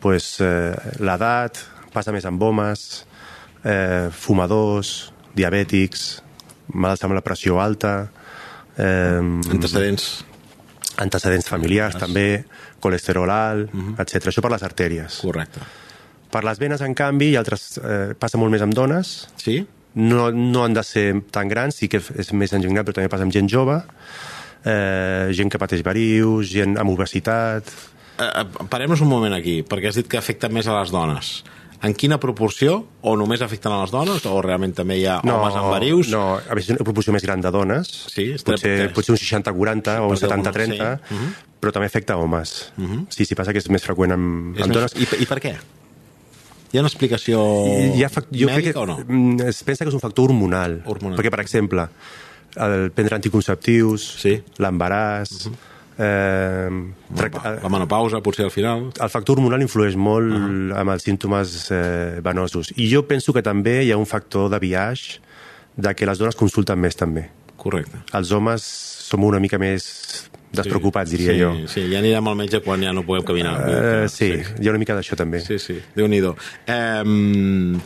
pues, 0.00 0.40
eh, 0.40 0.74
l'edat, 1.00 1.58
passa 1.92 2.12
més 2.12 2.24
amb 2.24 2.40
homes, 2.42 3.04
eh, 3.64 4.10
fumadors, 4.12 5.12
diabètics, 5.34 6.22
malalts 6.72 7.02
amb 7.04 7.14
la 7.14 7.22
pressió 7.24 7.58
alta, 7.60 8.10
eh, 8.78 9.18
Antecedents. 9.50 10.24
antecedents 10.98 11.48
familiars 11.48 11.96
també, 11.98 12.44
colesterol 12.80 13.30
alt, 13.30 13.72
Mhm. 13.74 13.96
etc. 14.00 14.26
Això 14.30 14.40
per 14.42 14.50
les 14.52 14.62
artèries. 14.62 15.20
Correcte. 15.20 15.60
Per 16.30 16.44
les 16.44 16.58
venes, 16.58 16.80
en 16.80 16.94
canvi, 16.94 17.30
i 17.32 17.36
altres, 17.36 17.78
eh, 17.82 18.14
passa 18.18 18.36
molt 18.38 18.50
més 18.52 18.62
amb 18.62 18.74
dones, 18.74 19.28
Sí? 19.36 19.66
no, 19.94 20.30
no 20.30 20.64
han 20.64 20.74
de 20.74 20.82
ser 20.84 21.22
tan 21.30 21.48
grans, 21.48 21.74
sí 21.74 21.88
que 21.88 21.98
és 21.98 22.32
més 22.32 22.52
en 22.52 22.62
gent 22.62 22.72
gran, 22.74 22.84
però 22.84 22.94
també 22.94 23.08
passa 23.08 23.22
amb 23.24 23.32
gent 23.32 23.48
jove, 23.48 23.82
eh, 24.64 25.30
gent 25.32 25.50
que 25.50 25.58
pateix 25.58 25.82
varius, 25.82 26.50
gent 26.50 26.76
amb 26.78 26.90
obesitat... 26.90 27.64
Eh, 28.18 28.24
eh, 28.24 28.44
Parem-nos 28.68 29.00
un 29.00 29.08
moment 29.08 29.34
aquí, 29.34 29.62
perquè 29.62 29.88
has 29.88 29.94
dit 30.00 30.08
que 30.08 30.18
afecta 30.18 30.48
més 30.48 30.66
a 30.66 30.80
les 30.80 30.90
dones. 30.90 31.44
En 31.80 31.94
quina 31.94 32.16
proporció? 32.18 32.80
O 33.06 33.12
només 33.16 33.40
afecten 33.44 33.70
a 33.70 33.82
les 33.84 33.92
dones? 33.94 34.24
O 34.26 34.40
realment 34.42 34.72
també 34.74 34.96
hi 34.98 35.04
ha 35.06 35.20
homes 35.22 35.54
amb 35.54 35.68
varius? 35.70 36.08
No, 36.10 36.22
a 36.34 36.54
veure, 36.56 36.74
una 36.74 36.84
proporció 36.88 37.12
més 37.14 37.22
gran 37.22 37.40
de 37.44 37.52
dones, 37.54 37.90
Sí, 38.10 38.32
potser, 38.44 38.92
potser 38.96 39.14
un 39.14 39.20
60-40 39.22 39.98
o 40.02 40.08
un 40.08 40.16
Per 40.16 40.18
dir 40.18 40.32
alguna, 40.32 40.50
70-30, 40.50 40.88
sí. 41.08 41.14
Mhm. 41.14 41.28
però 41.60 41.72
també 41.76 41.86
afecta 41.86 42.14
a 42.14 42.18
homes. 42.18 42.72
Sí, 43.14 43.24
sí, 43.24 43.34
passa 43.38 43.52
que 43.54 43.58
és 43.62 43.68
més 43.70 43.84
freqüent 43.86 44.12
amb, 44.12 44.56
És 44.56 44.62
amb 44.66 44.74
més... 44.74 44.76
dones. 44.80 44.96
I, 44.98 45.22
I 45.22 45.26
per 45.30 45.38
què? 45.40 45.54
Hi 46.72 46.76
ha 46.76 46.82
una 46.82 46.90
explicació 46.90 47.38
Hi 47.94 48.02
ha, 48.04 48.10
fac- 48.12 48.26
jo 48.34 48.46
crec 48.50 48.72
que, 48.72 48.78
o 48.78 48.84
no? 48.84 48.98
mm, 49.06 49.40
Es 49.48 49.62
pensa 49.64 49.84
que 49.86 49.88
és 49.88 49.94
un 49.94 50.00
factor 50.02 50.26
hormonal. 50.28 50.82
Hormonal. 50.84 51.16
Perquè, 51.16 51.30
per 51.30 51.40
exemple, 51.40 51.86
el 52.56 52.90
prendre 52.90 53.14
anticonceptius, 53.22 54.02
Sí. 54.18 54.34
Mhm. 54.42 54.58
l'embaràs... 54.66 55.48
eh, 55.98 56.68
trac- 57.16 57.38
La, 57.62 57.68
menopausa, 57.68 58.20
potser 58.22 58.44
al 58.46 58.50
final. 58.54 58.88
el 59.00 59.10
factor 59.10 59.36
hormonal 59.38 59.62
influeix 59.62 59.96
molt 59.96 60.32
amb 60.78 60.90
els 60.94 61.02
símptomes 61.02 61.70
eh, 61.70 62.20
venosos. 62.24 62.72
I 62.76 62.88
jo 62.92 63.04
penso 63.06 63.32
que 63.34 63.42
també 63.42 63.82
hi 63.84 63.92
ha 63.92 63.98
un 63.98 64.06
factor 64.06 64.48
de 64.50 64.58
viatge 64.62 65.20
de 65.76 65.94
que 65.94 66.06
les 66.06 66.18
dones 66.18 66.36
consulten 66.36 66.78
més 66.78 66.96
també. 66.96 67.28
Correcte. 67.58 67.98
Els 68.14 68.30
homes 68.32 68.62
som 69.08 69.24
una 69.24 69.40
mica 69.42 69.58
més 69.58 70.28
despreocupats, 70.54 71.10
diria 71.10 71.32
sí, 71.34 71.38
jo. 71.42 71.50
Sí, 71.68 71.82
ja 71.92 71.98
anirem 71.98 72.26
al 72.30 72.36
metge 72.38 72.60
quan 72.64 72.80
ja 72.82 72.92
no 72.94 73.02
puguem 73.04 73.24
caminar. 73.26 73.56
Uh, 73.60 74.08
sí, 74.08 74.30
hi 74.32 74.66
ha 74.68 74.70
una 74.72 74.78
mica 74.80 74.94
d'això 74.96 75.16
també. 75.18 75.40
Sí, 75.44 75.58
sí, 75.60 75.76
déu-n'hi-do. 75.96 76.34
Eh, 76.66 77.76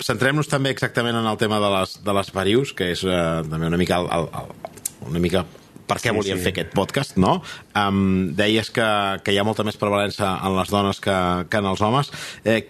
Centrem-nos 0.00 0.48
també 0.48 0.70
exactament 0.72 1.18
en 1.18 1.26
el 1.28 1.36
tema 1.36 1.58
de 1.60 1.68
les, 1.74 1.98
de 2.06 2.12
les 2.16 2.30
varius, 2.32 2.70
que 2.72 2.86
és 2.94 3.02
eh, 3.04 3.16
també 3.50 3.66
una 3.68 3.76
mica, 3.76 3.98
el, 4.00 4.06
el, 4.16 4.28
el, 4.40 5.10
una 5.10 5.20
mica 5.20 5.42
per 5.90 5.98
què 5.98 6.10
Sí, 6.12 6.16
volíem 6.16 6.38
sí. 6.38 6.46
fer 6.46 6.52
aquest 6.54 6.72
podcast, 6.78 7.18
no? 7.20 7.40
Um, 7.76 8.30
deies 8.38 8.70
que, 8.74 8.86
que 9.26 9.34
hi 9.34 9.40
ha 9.42 9.44
molta 9.46 9.66
més 9.66 9.76
prevalença 9.80 10.36
en 10.46 10.54
les 10.56 10.70
dones 10.72 11.02
que, 11.02 11.16
que 11.50 11.60
en 11.60 11.68
els 11.74 11.82
homes. 11.84 12.12
Eh, 12.46 12.62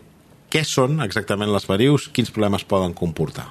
què 0.51 0.65
són 0.67 0.99
exactament 1.05 1.53
les 1.53 1.69
varius? 1.71 2.09
Quins 2.11 2.33
problemes 2.35 2.65
poden 2.67 2.97
comportar? 2.99 3.47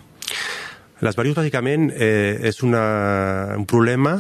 Les 1.05 1.15
varius, 1.15 1.37
bàsicament, 1.37 1.93
eh, 1.95 2.35
és 2.49 2.59
una, 2.65 3.55
un 3.55 3.63
problema 3.69 4.17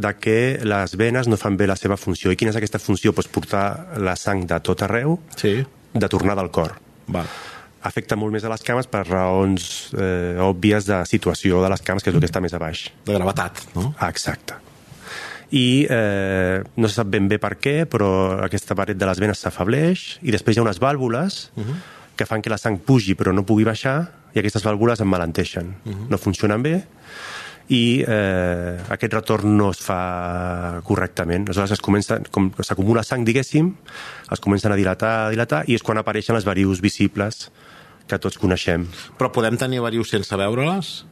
de 0.00 0.14
que 0.16 0.36
les 0.64 0.94
venes 0.96 1.28
no 1.28 1.36
fan 1.36 1.58
bé 1.60 1.66
la 1.68 1.76
seva 1.76 1.98
funció. 2.00 2.32
I 2.32 2.38
quina 2.40 2.54
és 2.54 2.56
aquesta 2.56 2.80
funció? 2.80 3.12
Pues 3.12 3.28
portar 3.28 3.98
la 4.00 4.14
sang 4.16 4.46
de 4.48 4.56
tot 4.64 4.80
arreu, 4.86 5.18
Sí. 5.36 5.58
de 5.92 6.08
tornar 6.08 6.34
del 6.40 6.48
cor. 6.50 6.78
Val. 7.12 7.28
Afecta 7.84 8.16
molt 8.16 8.32
més 8.32 8.44
a 8.46 8.48
les 8.48 8.62
cames 8.64 8.86
per 8.88 9.02
raons 9.10 9.90
eh, 9.92 10.38
òbvies 10.40 10.86
de 10.88 11.02
situació 11.04 11.60
de 11.60 11.68
les 11.68 11.82
cames, 11.84 12.00
que 12.02 12.08
és 12.08 12.16
el 12.16 12.22
que 12.22 12.30
està 12.30 12.40
més 12.40 12.54
a 12.56 12.60
baix. 12.62 12.86
De 13.04 13.12
gravetat, 13.12 13.60
no? 13.74 13.90
Exacte. 14.08 14.54
I 15.52 15.86
eh, 15.90 16.62
no 16.76 16.88
se 16.88 16.96
sap 16.96 17.10
ben 17.12 17.28
bé 17.28 17.36
per 17.40 17.58
què, 17.60 17.82
però 17.84 18.08
aquesta 18.40 18.76
paret 18.78 18.96
de 18.96 19.08
les 19.08 19.20
venes 19.20 19.42
s'afableix 19.44 20.06
i 20.24 20.32
després 20.32 20.56
hi 20.56 20.62
ha 20.62 20.64
unes 20.64 20.80
vàlvules 20.80 21.50
uh 21.54 21.62
-huh. 21.62 21.76
que 22.16 22.26
fan 22.26 22.42
que 22.42 22.50
la 22.50 22.58
sang 22.58 22.78
pugi 22.78 23.14
però 23.14 23.34
no 23.34 23.44
pugui 23.44 23.64
baixar 23.64 24.12
i 24.34 24.38
aquestes 24.38 24.64
vàlvules 24.64 25.00
emmalenteixen. 25.00 25.74
Uh 25.84 25.92
-huh. 25.92 26.08
No 26.08 26.18
funcionen 26.18 26.62
bé 26.62 26.86
i 27.68 28.04
eh, 28.06 28.80
aquest 28.88 29.12
retorn 29.12 29.56
no 29.56 29.70
es 29.70 29.80
fa 29.84 30.80
correctament. 30.84 31.48
Aleshores 31.48 31.76
es 31.76 31.80
comença, 31.80 32.18
com 32.30 32.50
s'acumula 32.60 33.04
sang, 33.06 33.24
diguéssim, 33.24 33.72
es 34.30 34.40
comencen 34.40 34.72
a 34.72 34.76
dilatar, 34.76 35.26
a 35.26 35.30
dilatar, 35.30 35.64
i 35.68 35.74
és 35.78 35.82
quan 35.82 35.98
apareixen 35.98 36.34
les 36.34 36.44
varius 36.44 36.80
visibles 36.80 37.50
que 38.08 38.18
tots 38.18 38.38
coneixem. 38.40 38.88
Però 39.18 39.30
podem 39.32 39.56
tenir 39.56 39.80
varius 39.80 40.10
sense 40.10 40.36
veure-les? 40.36 41.04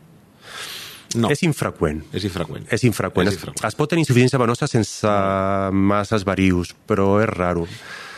No, 1.16 1.28
És 1.30 1.42
infreqüent. 1.42 2.04
és 2.14 2.22
infreqüent. 2.24 2.66
És 2.70 2.84
infreqüent. 2.84 3.26
És 3.28 3.34
Es, 3.34 3.40
infreqüent. 3.40 3.66
es 3.66 3.74
pot 3.74 3.88
tenir 3.90 4.04
insuficiència 4.04 4.38
venosa 4.38 4.68
sense 4.70 5.08
masses 5.72 6.24
varius, 6.24 6.74
però 6.86 7.20
és 7.22 7.28
raro. 7.28 7.66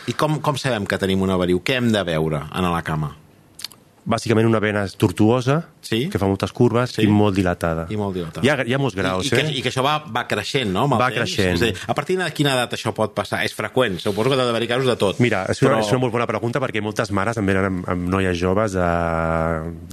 I 0.07 0.13
com, 0.13 0.39
com 0.41 0.57
sabem 0.57 0.85
que 0.85 0.97
tenim 0.99 1.21
una 1.21 1.35
variu? 1.39 1.61
Què 1.63 1.77
hem 1.79 1.91
de 1.91 2.03
veure 2.03 2.43
en 2.53 2.67
la 2.71 2.81
cama? 2.83 3.15
Bàsicament 4.05 4.45
una 4.45 4.59
vena 4.59 4.81
tortuosa, 4.99 5.69
Sí. 5.79 6.09
que 6.09 6.19
fa 6.19 6.27
moltes 6.27 6.51
curves 6.51 6.91
Sí. 6.91 7.03
i 7.03 7.07
molt 7.07 7.35
dilatada. 7.35 7.85
I 7.89 7.95
molt 7.95 8.13
dilatada. 8.15 8.43
Hi 8.45 8.49
ha, 8.49 8.63
hi 8.67 8.73
ha 8.73 8.77
molts 8.77 8.95
graus, 8.95 9.23
I, 9.23 9.27
i, 9.27 9.29
que, 9.31 9.39
eh? 9.41 9.51
I 9.59 9.61
que 9.63 9.69
això 9.71 9.83
va, 9.83 10.03
va 10.11 10.25
creixent, 10.27 10.71
no? 10.71 10.87
Va 10.89 11.07
temps? 11.07 11.15
creixent. 11.21 11.55
És 11.55 11.61
a, 11.61 11.65
dir, 11.65 11.75
a 11.87 11.93
partir 11.93 12.17
de 12.17 12.27
quina 12.35 12.51
edat 12.53 12.73
això 12.73 12.91
pot 12.93 13.13
passar? 13.15 13.43
És 13.45 13.53
freqüent, 13.55 13.99
suposo 13.99 14.29
que 14.29 14.35
ha 14.35 14.43
d'haver-hi 14.45 14.67
casos 14.67 14.87
de 14.87 14.95
tot. 14.97 15.19
Mira, 15.19 15.45
és 15.49 15.61
una, 15.61 15.71
Però- 15.77 15.79
és 15.79 15.89
una 15.91 15.99
molt 15.99 16.11
bona 16.13 16.27
pregunta 16.27 16.59
perquè 16.59 16.81
moltes 16.81 17.11
mares 17.11 17.37
em 17.37 17.45
venen 17.45 17.65
amb, 17.65 17.87
amb 17.89 18.09
noies 18.09 18.37
joves 18.37 18.73
de 18.73 18.89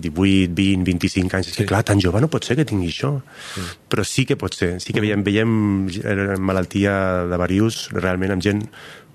18, 0.00 0.54
20, 0.54 0.84
25 0.84 1.34
anys. 1.36 1.48
És 1.48 1.56
que, 1.56 1.66
clar, 1.66 1.82
tan 1.84 2.00
jove 2.00 2.20
no 2.20 2.28
pot 2.28 2.44
ser 2.44 2.56
que 2.56 2.64
tingui 2.64 2.88
això. 2.90 3.14
Però 3.88 4.04
sí 4.04 4.24
que 4.26 4.36
pot 4.36 4.54
ser. 4.54 4.80
Sí 4.80 4.92
que 4.92 5.00
veiem, 5.00 5.22
veiem 5.22 5.88
eh, 5.88 6.36
malaltia 6.38 7.26
de 7.30 7.36
varius 7.40 7.88
realment 7.92 8.32
amb 8.32 8.42
gent 8.42 8.64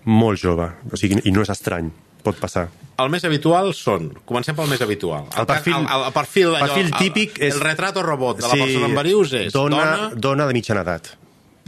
molt 0.05 0.39
jove. 0.41 0.69
O 0.91 0.95
sigui, 0.99 1.19
I 1.25 1.31
no 1.31 1.41
és 1.41 1.49
estrany. 1.49 1.91
Pot 2.25 2.39
passar. 2.41 2.65
El 2.97 3.09
més 3.13 3.25
habitual 3.27 3.69
són... 3.77 4.07
Comencem 4.25 4.55
pel 4.57 4.69
més 4.71 4.81
habitual. 4.81 5.27
El 5.37 5.45
perfil- 5.49 5.75
el, 5.77 5.85
el, 5.85 6.05
el 6.09 6.13
perfil, 6.15 6.47
allò, 6.55 6.65
perfil 6.65 6.87
el- 6.89 6.97
típic 6.99 7.37
és- 7.43 7.53
El 7.53 7.61
retrato 7.61 8.01
robot 8.05 8.39
de 8.41 8.47
la 8.47 8.55
persona 8.55 8.89
amb 8.89 8.97
varius 9.01 9.33
és 9.43 9.53
dona, 9.53 9.77
dona, 9.83 10.09
dona 10.29 10.47
de 10.49 10.55
mitjana 10.57 10.81
edat. 10.87 11.11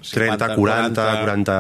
30, 0.08 0.56
40, 0.56 1.06
40 1.26 1.56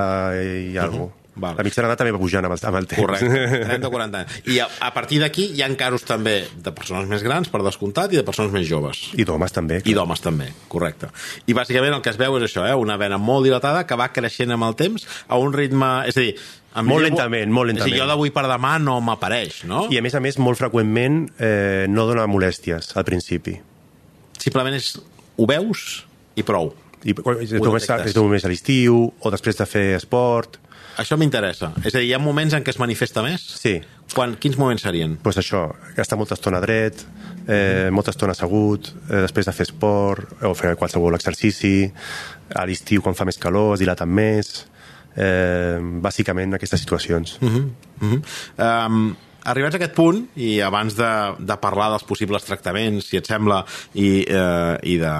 i 0.72 0.78
alguna 0.78 1.12
Val. 1.38 1.56
La 1.60 1.64
mitjana 1.66 1.88
edat 1.92 2.00
també 2.02 2.12
va 2.16 2.20
pujant 2.22 2.46
amb 2.48 2.56
el, 2.56 2.62
amb 2.70 2.78
el 2.80 2.88
temps. 2.90 3.02
Correcte, 3.04 3.42
30 3.70 3.88
o 3.88 3.92
40 3.94 4.22
anys. 4.24 4.38
I 4.50 4.60
a, 4.64 4.68
a 4.88 4.92
partir 4.96 5.20
d'aquí 5.22 5.48
hi 5.54 5.62
ha 5.62 5.70
casos 5.78 6.04
també 6.08 6.36
de 6.58 6.72
persones 6.74 7.06
més 7.12 7.22
grans, 7.26 7.50
per 7.54 7.62
descomptat, 7.66 8.14
i 8.16 8.20
de 8.20 8.26
persones 8.28 8.52
més 8.56 8.66
joves. 8.70 9.04
I 9.18 9.26
d'homes 9.28 9.54
també. 9.54 9.82
I 9.86 9.94
d'homes 9.98 10.24
també, 10.26 10.50
correcte. 10.72 11.12
I 11.46 11.54
bàsicament 11.58 11.94
el 11.98 12.02
que 12.02 12.10
es 12.14 12.18
veu 12.18 12.40
és 12.40 12.48
això, 12.50 12.66
eh? 12.68 12.74
una 12.74 12.98
vena 12.98 13.20
molt 13.22 13.46
dilatada 13.46 13.86
que 13.86 13.98
va 14.00 14.10
creixent 14.16 14.52
amb 14.58 14.66
el 14.70 14.76
temps 14.80 15.06
a 15.28 15.38
un 15.38 15.54
ritme... 15.54 15.92
És 16.10 16.18
a 16.18 16.24
dir, 16.26 16.34
a 16.74 16.82
mi- 16.84 16.90
Molt 16.94 17.08
lentament, 17.08 17.52
molt 17.54 17.72
lentament. 17.72 17.96
jo 17.98 18.06
d'avui 18.10 18.30
per 18.34 18.44
demà 18.50 18.76
no 18.82 18.98
m'apareix, 19.02 19.64
no? 19.70 19.86
I 19.94 19.98
a 19.98 20.04
més 20.06 20.14
a 20.18 20.22
més, 20.24 20.38
molt 20.42 20.58
freqüentment 20.60 21.24
eh, 21.38 21.86
no 21.90 22.06
dona 22.10 22.26
molèsties 22.30 22.92
al 22.98 23.06
principi. 23.08 23.56
Simplement 24.38 24.76
és... 24.78 24.92
Ho 25.38 25.46
veus 25.50 26.04
i 26.38 26.44
prou. 26.46 26.72
I, 27.06 27.14
només, 27.14 27.86
detectes. 27.86 28.10
és 28.10 28.16
només 28.18 28.46
a 28.46 28.50
l'estiu 28.50 28.96
o 29.22 29.30
després 29.34 29.58
de 29.60 29.66
fer 29.70 29.84
esport. 29.98 30.58
Això 30.98 31.18
m'interessa. 31.18 31.74
És 31.84 31.94
a 31.94 32.00
dir, 32.00 32.08
hi 32.10 32.14
ha 32.14 32.20
moments 32.20 32.54
en 32.58 32.64
què 32.64 32.74
es 32.74 32.80
manifesta 32.80 33.24
més? 33.26 33.44
Sí, 33.62 33.82
Quan, 34.14 34.38
quins 34.40 34.56
moments 34.58 34.86
serien? 34.86 35.18
doncs 35.24 35.38
això, 35.42 35.66
estar 35.98 36.18
molta 36.18 36.38
estona 36.38 36.62
dret, 36.64 37.04
eh, 37.48 37.90
molta 37.92 38.12
estona 38.12 38.32
assegut, 38.32 38.88
eh, 39.10 39.22
després 39.26 39.46
de 39.46 39.54
fer 39.54 39.68
esport 39.68 40.44
o 40.48 40.54
fer 40.56 40.76
qualsevol 40.80 41.16
exercici, 41.16 41.92
a 42.56 42.66
l'estiu 42.66 43.02
quan 43.02 43.16
fa 43.16 43.26
més 43.26 43.38
calor 43.38 43.74
es 43.74 43.84
dilaten 43.84 44.10
més, 44.10 44.66
eh, 45.16 45.78
bàsicament 45.82 46.54
aquestes 46.56 46.80
situacions. 46.80 47.38
Uh 47.42 47.50
-huh, 47.50 47.70
uh 48.02 48.12
-huh. 48.14 48.22
Um, 48.88 49.16
arribats 49.48 49.78
a 49.78 49.80
aquest 49.80 49.96
punt, 49.98 50.24
i 50.36 50.58
abans 50.66 50.96
de, 50.98 51.10
de 51.40 51.58
parlar 51.62 51.90
dels 51.94 52.06
possibles 52.08 52.46
tractaments, 52.48 53.08
si 53.10 53.20
et 53.20 53.30
sembla, 53.30 53.62
i, 53.96 54.10
eh, 54.24 54.76
i, 54.94 54.98
de, 55.02 55.14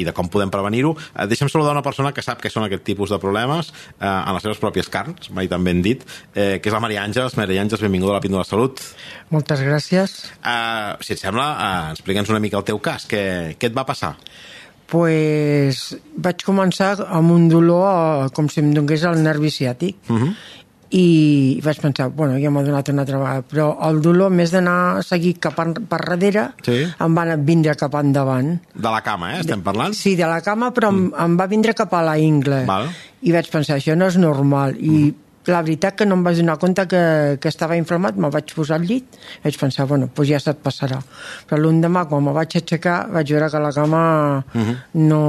i 0.00 0.06
de 0.06 0.14
com 0.16 0.30
podem 0.32 0.52
prevenir-ho, 0.54 0.94
eh, 1.12 1.26
deixa'm 1.30 1.50
saludar 1.52 1.74
una 1.76 1.84
persona 1.86 2.14
que 2.16 2.24
sap 2.24 2.42
què 2.42 2.52
són 2.52 2.66
aquest 2.66 2.86
tipus 2.86 3.14
de 3.14 3.20
problemes 3.22 3.72
eh, 3.72 4.06
en 4.06 4.32
les 4.36 4.46
seves 4.46 4.62
pròpies 4.62 4.90
carns, 4.92 5.30
mai 5.36 5.50
tan 5.52 5.66
ben 5.66 5.82
dit, 5.84 6.06
eh, 6.34 6.56
que 6.62 6.70
és 6.70 6.76
la 6.76 6.82
Maria 6.84 7.04
Àngels. 7.06 7.38
Maria 7.40 7.64
Àngels, 7.64 7.84
benvinguda 7.84 8.16
a 8.16 8.20
la 8.20 8.24
Píndola 8.24 8.46
de 8.46 8.50
Salut. 8.50 8.82
Moltes 9.34 9.62
gràcies. 9.66 10.18
Eh, 10.40 10.92
si 11.02 11.16
et 11.16 11.22
sembla, 11.22 11.48
eh, 11.54 11.96
explica'ns 11.96 12.30
una 12.32 12.42
mica 12.42 12.60
el 12.60 12.68
teu 12.68 12.82
cas. 12.82 13.08
Què, 13.10 13.56
què 13.58 13.72
et 13.72 13.76
va 13.76 13.88
passar? 13.88 14.16
pues, 14.86 15.96
vaig 16.16 16.44
començar 16.46 16.94
amb 17.04 17.34
un 17.34 17.48
dolor 17.50 17.86
eh, 17.90 18.28
com 18.34 18.50
si 18.50 18.62
em 18.62 18.72
donés 18.74 19.04
el 19.08 19.22
nervi 19.24 19.50
ciàtic. 19.50 19.98
Uh 20.08 20.16
-huh. 20.22 20.34
I 20.94 21.58
vaig 21.64 21.80
pensar, 21.82 22.10
bueno, 22.14 22.36
ja 22.38 22.50
m'ha 22.54 22.62
donat 22.62 22.88
una 22.92 23.02
altra 23.02 23.18
vegada, 23.18 23.42
però 23.42 23.66
el 23.88 23.98
dolor, 24.04 24.30
més 24.30 24.52
d'anar 24.54 24.76
a 25.00 25.02
seguir 25.02 25.34
cap 25.42 25.58
en, 25.64 25.74
per 25.90 25.98
darrere, 26.04 26.52
Sí. 26.62 26.84
em 26.86 27.16
va 27.18 27.24
vindre 27.36 27.74
cap 27.74 27.94
endavant. 27.98 28.60
De 28.74 28.90
la 28.90 29.02
cama, 29.02 29.34
eh? 29.34 29.40
Estem 29.40 29.62
parlant? 29.62 29.94
Sí, 29.94 30.14
de 30.14 30.26
la 30.30 30.40
cama, 30.40 30.72
però 30.72 30.92
mm. 30.92 31.12
em, 31.12 31.12
em 31.24 31.36
va 31.36 31.46
vindre 31.50 31.74
cap 31.74 31.92
a 31.94 32.02
la 32.02 32.18
ingle. 32.18 32.64
Val. 32.68 32.88
I 33.22 33.32
vaig 33.32 33.50
pensar, 33.50 33.80
això 33.80 33.96
no 33.96 34.06
és 34.06 34.16
normal. 34.16 34.76
I 34.78 35.10
mm. 35.10 35.25
La 35.52 35.62
veritat 35.62 35.96
que 35.98 36.06
no 36.06 36.16
em 36.18 36.24
vaig 36.26 36.40
donar 36.40 36.58
compte 36.58 36.86
que, 36.90 37.02
que 37.40 37.48
estava 37.48 37.76
inflamat, 37.78 38.16
me 38.16 38.30
vaig 38.32 38.54
posar 38.56 38.78
al 38.80 38.86
llit, 38.88 39.18
vaig 39.44 39.58
pensar, 39.60 39.86
bueno, 39.86 40.08
doncs 40.14 40.30
ja 40.30 40.40
se't 40.42 40.62
passarà. 40.64 40.98
Però 41.48 41.60
l'endemà, 41.62 42.06
quan 42.10 42.24
me 42.24 42.34
vaig 42.36 42.58
aixecar, 42.58 42.96
vaig 43.12 43.30
veure 43.34 43.50
que 43.52 43.62
la 43.62 43.72
cama 43.72 44.02
no... 44.94 45.20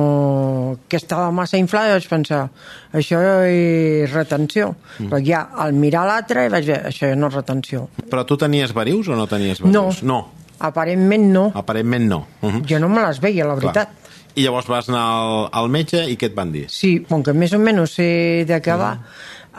que 0.88 0.98
estava 0.98 1.30
massa 1.32 1.58
inflada, 1.58 1.94
i 1.94 2.00
vaig 2.00 2.10
pensar, 2.10 2.48
això 2.94 3.22
és 3.46 4.12
retenció. 4.14 4.74
Però 4.98 5.22
ja, 5.24 5.48
al 5.56 5.78
mirar 5.78 6.08
l'altre, 6.10 6.50
vaig 6.50 6.66
veure, 6.66 6.90
això 6.92 7.14
no 7.16 7.30
és 7.32 7.38
retenció. 7.38 7.88
Però 8.10 8.26
tu 8.26 8.38
tenies 8.38 8.74
varius 8.74 9.08
o 9.08 9.16
no 9.16 9.28
tenies 9.28 9.62
varius? 9.62 10.04
No. 10.04 10.18
No, 10.18 10.24
Aparentment 10.60 11.32
no. 11.34 11.52
aparentment 11.54 12.08
no. 12.10 12.26
Uh 12.42 12.50
-huh. 12.50 12.66
Jo 12.66 12.80
no 12.80 12.90
me 12.90 13.02
les 13.02 13.20
veia, 13.20 13.46
la 13.46 13.56
veritat. 13.56 13.90
Clar. 13.90 14.08
I 14.36 14.44
llavors 14.44 14.68
vas 14.68 14.90
anar 14.90 15.02
al, 15.02 15.50
al 15.52 15.70
metge 15.70 16.04
i 16.10 16.16
què 16.18 16.26
et 16.26 16.36
van 16.36 16.52
dir? 16.52 16.66
Sí, 16.70 17.06
com 17.10 17.24
que 17.24 17.34
més 17.34 17.54
o 17.54 17.60
menys 17.60 17.96
sé 17.98 18.46
de 18.48 18.62
què 18.62 18.78
va, 18.78 18.98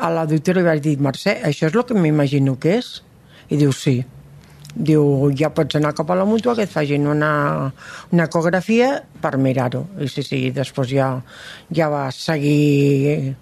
a 0.00 0.10
la 0.14 0.26
doctora 0.30 0.62
li 0.62 0.68
vaig 0.68 0.84
dir, 0.84 0.96
Mercè, 1.02 1.38
això 1.48 1.68
és 1.68 1.74
el 1.74 1.84
que 1.88 1.96
m'imagino 1.98 2.56
que 2.60 2.78
és? 2.78 2.92
I 3.50 3.58
diu, 3.60 3.72
sí. 3.72 3.98
Diu, 4.78 5.02
ja 5.34 5.50
pots 5.50 5.78
anar 5.78 5.94
cap 5.96 6.10
a 6.12 6.18
la 6.18 6.26
mútua 6.28 6.54
que 6.54 6.66
et 6.68 6.70
facin 6.70 7.08
una, 7.10 7.32
una 8.12 8.28
ecografia 8.28 8.92
per 9.22 9.36
mirar-ho. 9.40 9.86
I 9.98 10.10
sí, 10.12 10.22
sí, 10.22 10.42
després 10.54 10.92
ja, 10.92 11.10
ja 11.74 11.88
va 11.90 12.08
seguir 12.14 13.34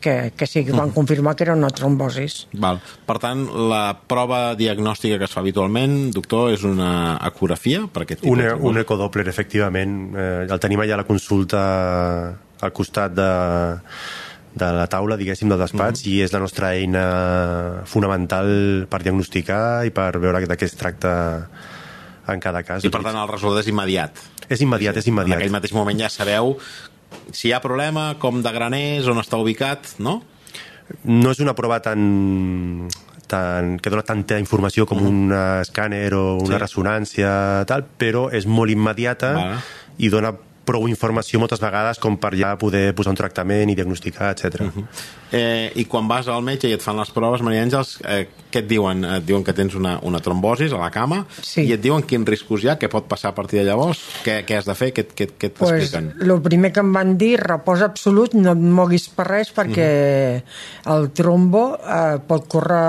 que, 0.00 0.32
que 0.36 0.46
sí, 0.46 0.64
que 0.64 0.72
van 0.72 0.92
confirmar 0.94 1.34
que 1.36 1.44
era 1.44 1.56
una 1.58 1.70
trombosis. 1.74 2.46
Val. 2.54 2.80
Per 3.06 3.18
tant, 3.20 3.44
la 3.70 3.98
prova 4.08 4.54
diagnòstica 4.58 5.18
que 5.18 5.26
es 5.26 5.34
fa 5.34 5.42
habitualment, 5.42 5.98
doctor, 6.14 6.52
és 6.54 6.64
una 6.64 7.18
ecografia 7.26 7.84
per 7.92 8.06
aquest 8.06 8.22
tipus 8.22 8.38
Un, 8.38 8.44
de 8.46 8.54
un 8.70 8.80
ecodoppler, 8.84 9.26
efectivament. 9.28 9.98
Eh, 10.14 10.46
el 10.46 10.62
tenim 10.62 10.84
allà 10.84 10.96
a 10.96 11.02
la 11.02 11.08
consulta 11.08 11.60
al 12.58 12.74
costat 12.74 13.12
de, 13.14 13.28
de 14.58 14.68
la 14.74 14.86
taula, 14.90 15.16
diguéssim, 15.16 15.48
del 15.48 15.58
despatx, 15.62 16.02
Mhm. 16.04 16.10
i 16.12 16.22
és 16.22 16.32
la 16.32 16.40
nostra 16.42 16.74
eina 16.74 17.82
fonamental 17.86 18.86
per 18.90 19.02
diagnosticar 19.02 19.84
i 19.86 19.90
per 19.94 20.18
veure 20.18 20.40
de 20.46 20.56
què 20.58 20.64
es 20.66 20.76
tracta 20.76 21.48
en 22.28 22.40
cada 22.40 22.62
cas. 22.62 22.84
I 22.84 22.90
per 22.92 23.02
tant 23.02 23.16
el 23.16 23.28
resultat 23.28 23.62
és 23.64 23.68
immediat. 23.72 24.12
és 24.48 24.60
immediat, 24.62 24.96
és 24.96 25.06
En 25.06 25.12
immediat. 25.12 25.38
aquell 25.38 25.50
mateix 25.52 25.72
moment 25.74 25.98
ja 26.00 26.08
sabeu 26.08 26.56
si 27.32 27.48
hi 27.48 27.52
ha 27.52 27.60
problema, 27.60 28.14
com 28.18 28.42
de 28.42 28.50
gran 28.52 28.72
és, 28.74 29.06
on 29.06 29.18
està 29.18 29.36
ubicat, 29.40 29.98
no? 29.98 30.22
No 31.04 31.30
és 31.30 31.38
una 31.40 31.54
prova 31.54 31.80
tan, 31.82 32.88
tan, 33.26 33.78
que 33.78 33.90
dona 33.90 34.02
tanta 34.02 34.38
informació 34.38 34.86
com 34.86 35.02
un 35.04 35.30
escàner 35.30 36.12
o 36.14 36.38
una 36.40 36.56
Sí. 36.56 36.62
ressonància, 36.64 37.64
tal, 37.66 37.84
però 37.98 38.30
és 38.32 38.46
molt 38.46 38.70
immediata 38.70 39.32
Vale. 39.34 39.56
i 39.98 40.08
dona 40.08 40.32
prou 40.68 40.88
informació 40.90 41.40
moltes 41.40 41.62
vegades 41.64 42.00
com 42.02 42.18
per 42.20 42.34
ja 42.36 42.52
poder 42.60 42.90
posar 42.96 43.14
un 43.14 43.20
tractament 43.20 43.72
i 43.72 43.78
diagnosticar, 43.78 44.34
etc. 44.34 44.60
Uh 44.60 44.68
-huh. 44.68 44.84
Eh, 45.30 45.72
I 45.76 45.84
quan 45.84 46.08
vas 46.08 46.28
al 46.28 46.42
metge 46.42 46.68
i 46.68 46.72
et 46.72 46.82
fan 46.82 46.96
les 46.96 47.10
proves, 47.12 47.42
Maria 47.44 47.62
Àngels, 47.62 47.98
eh, 48.04 48.28
què 48.48 48.62
et 48.62 48.68
diuen? 48.68 49.04
Et 49.04 49.24
diuen 49.26 49.44
que 49.44 49.52
tens 49.52 49.74
una, 49.74 49.98
una 50.02 50.20
trombosis 50.24 50.72
a 50.72 50.78
la 50.78 50.90
cama 50.90 51.26
Sí. 51.42 51.66
i 51.68 51.72
et 51.72 51.80
diuen 51.80 52.02
quins 52.02 52.26
riscos 52.28 52.64
hi 52.64 52.68
ha, 52.68 52.78
què 52.78 52.88
pot 52.88 53.06
passar 53.08 53.30
a 53.30 53.34
partir 53.34 53.58
de 53.58 53.64
llavors, 53.66 54.00
què, 54.24 54.44
què 54.46 54.56
has 54.56 54.64
de 54.64 54.74
fer, 54.74 54.92
què, 54.94 55.04
què, 55.04 55.28
què 55.38 55.50
pues, 55.50 55.70
t'expliquen? 55.70 56.14
el 56.22 56.40
primer 56.42 56.72
que 56.72 56.80
em 56.80 56.92
van 56.92 57.16
dir, 57.18 57.38
repòs 57.40 57.82
absolut, 57.82 58.34
no 58.34 58.52
et 58.52 58.58
moguis 58.58 59.08
per 59.08 59.26
res 59.28 59.52
perquè 59.52 60.42
el 60.86 61.10
trombo 61.12 61.76
eh, 61.76 62.18
pot 62.26 62.48
córrer 62.48 62.80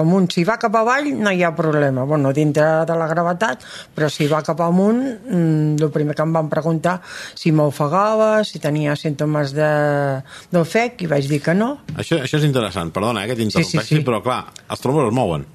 amunt. 0.00 0.30
Si 0.32 0.44
va 0.44 0.58
cap 0.60 0.76
avall 0.76 1.10
no 1.16 1.32
hi 1.32 1.42
ha 1.42 1.54
problema, 1.56 2.04
bueno, 2.04 2.32
dintre 2.32 2.84
de 2.86 2.96
la 2.96 3.08
gravetat, 3.08 3.64
però 3.96 4.10
si 4.12 4.28
va 4.28 4.42
cap 4.42 4.60
amunt, 4.60 5.00
mm, 5.00 5.80
el 5.80 5.90
primer 5.90 6.14
que 6.14 6.22
em 6.22 6.32
van 6.32 6.48
preguntar 6.52 7.00
si 7.34 7.52
m'ofegava, 7.52 8.42
si 8.44 8.58
tenia 8.58 8.96
símptomes 8.96 9.52
de- 9.56 10.22
d'ofec, 10.52 11.02
i 11.02 11.06
vaig 11.06 11.28
dir 11.28 11.40
que 11.42 11.54
no. 11.54 11.78
Això, 11.96 12.20
això 12.22 12.38
és 12.38 12.44
interessant, 12.44 12.90
perdona 12.92 13.24
eh, 13.24 13.28
que 13.28 13.36
t'interrompeixi, 13.36 13.78
Sí, 13.86 13.94
sí, 13.94 13.96
sí. 14.00 14.04
però 14.06 14.22
clar, 14.22 14.44
els 14.68 14.80
trombos 14.80 15.08
es 15.08 15.14
mouen. 15.14 15.46